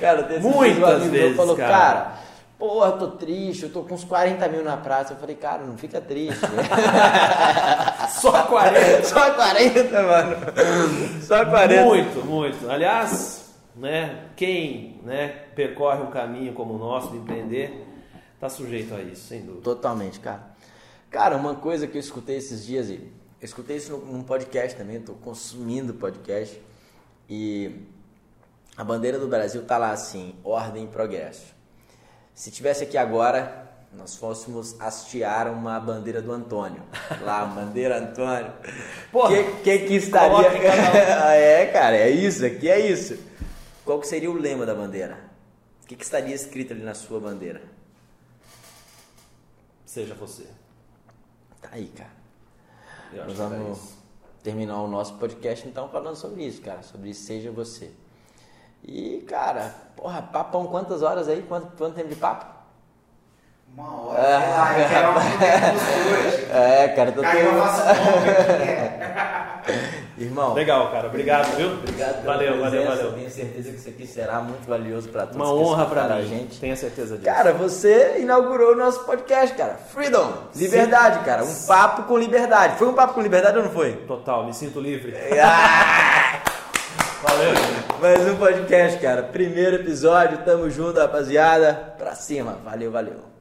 [0.00, 1.70] Cara, Muitas amigo meu vezes, falou, cara.
[1.70, 2.12] cara,
[2.58, 5.12] porra, tô triste, eu tô com uns 40 mil na praça.
[5.12, 6.40] Eu falei, cara, não fica triste.
[8.08, 9.04] Só 40.
[9.04, 10.36] Só 40, mano.
[11.22, 11.84] Só 40.
[11.84, 12.70] Muito, muito.
[12.70, 17.86] Aliás, né, quem né, percorre um caminho como o nosso de empreender,
[18.34, 19.62] está sujeito a isso, sem dúvida.
[19.62, 20.55] Totalmente, cara.
[21.16, 23.10] Cara, uma coisa que eu escutei esses dias, e eu
[23.40, 26.60] escutei isso num podcast também, tô consumindo podcast,
[27.26, 27.86] e
[28.76, 31.54] a bandeira do Brasil tá lá assim, ordem e progresso.
[32.34, 36.82] Se tivesse aqui agora, nós fôssemos hastear uma bandeira do Antônio.
[37.22, 38.52] Lá, bandeira Antônio.
[39.10, 40.48] Porra, que, que que estaria...
[41.32, 43.18] é, cara, é isso, aqui é isso.
[43.86, 45.18] Qual que seria o lema da bandeira?
[45.82, 47.62] O que, que estaria escrito ali na sua bandeira?
[49.86, 50.44] Seja você.
[51.66, 52.10] Tá aí, cara.
[53.12, 53.98] Eu Nós vamos isso.
[54.42, 56.82] terminar o nosso podcast então falando sobre isso, cara.
[56.82, 57.90] Sobre Seja Você.
[58.84, 61.42] E, cara, porra, papão quantas horas aí?
[61.42, 62.54] Quanto, quanto tempo de papo?
[63.74, 65.10] Uma hora, eu
[66.28, 66.46] hoje.
[66.54, 67.60] É, cara, tô Caiu todo...
[67.60, 69.05] a nossa fome aqui.
[70.18, 71.08] Irmão, Legal, cara.
[71.08, 71.72] Obrigado, viu?
[71.72, 72.96] obrigado valeu, valeu, presença.
[72.96, 73.12] valeu.
[73.12, 76.58] Tenho certeza que isso aqui será muito valioso para todos Uma honra pra a gente.
[76.58, 77.26] Tenha certeza disso.
[77.26, 79.74] Cara, você inaugurou o nosso podcast, cara.
[79.74, 81.44] Freedom, liberdade, cara.
[81.44, 82.78] Um papo com liberdade.
[82.78, 83.92] Foi um papo com liberdade ou não foi?
[84.06, 85.14] Total, me sinto livre.
[85.42, 86.42] Ah!
[87.22, 87.52] Valeu.
[88.00, 89.22] Mais um podcast, cara.
[89.22, 90.38] Primeiro episódio.
[90.44, 91.94] Tamo junto, rapaziada.
[91.98, 92.58] Pra cima.
[92.64, 93.35] Valeu, valeu.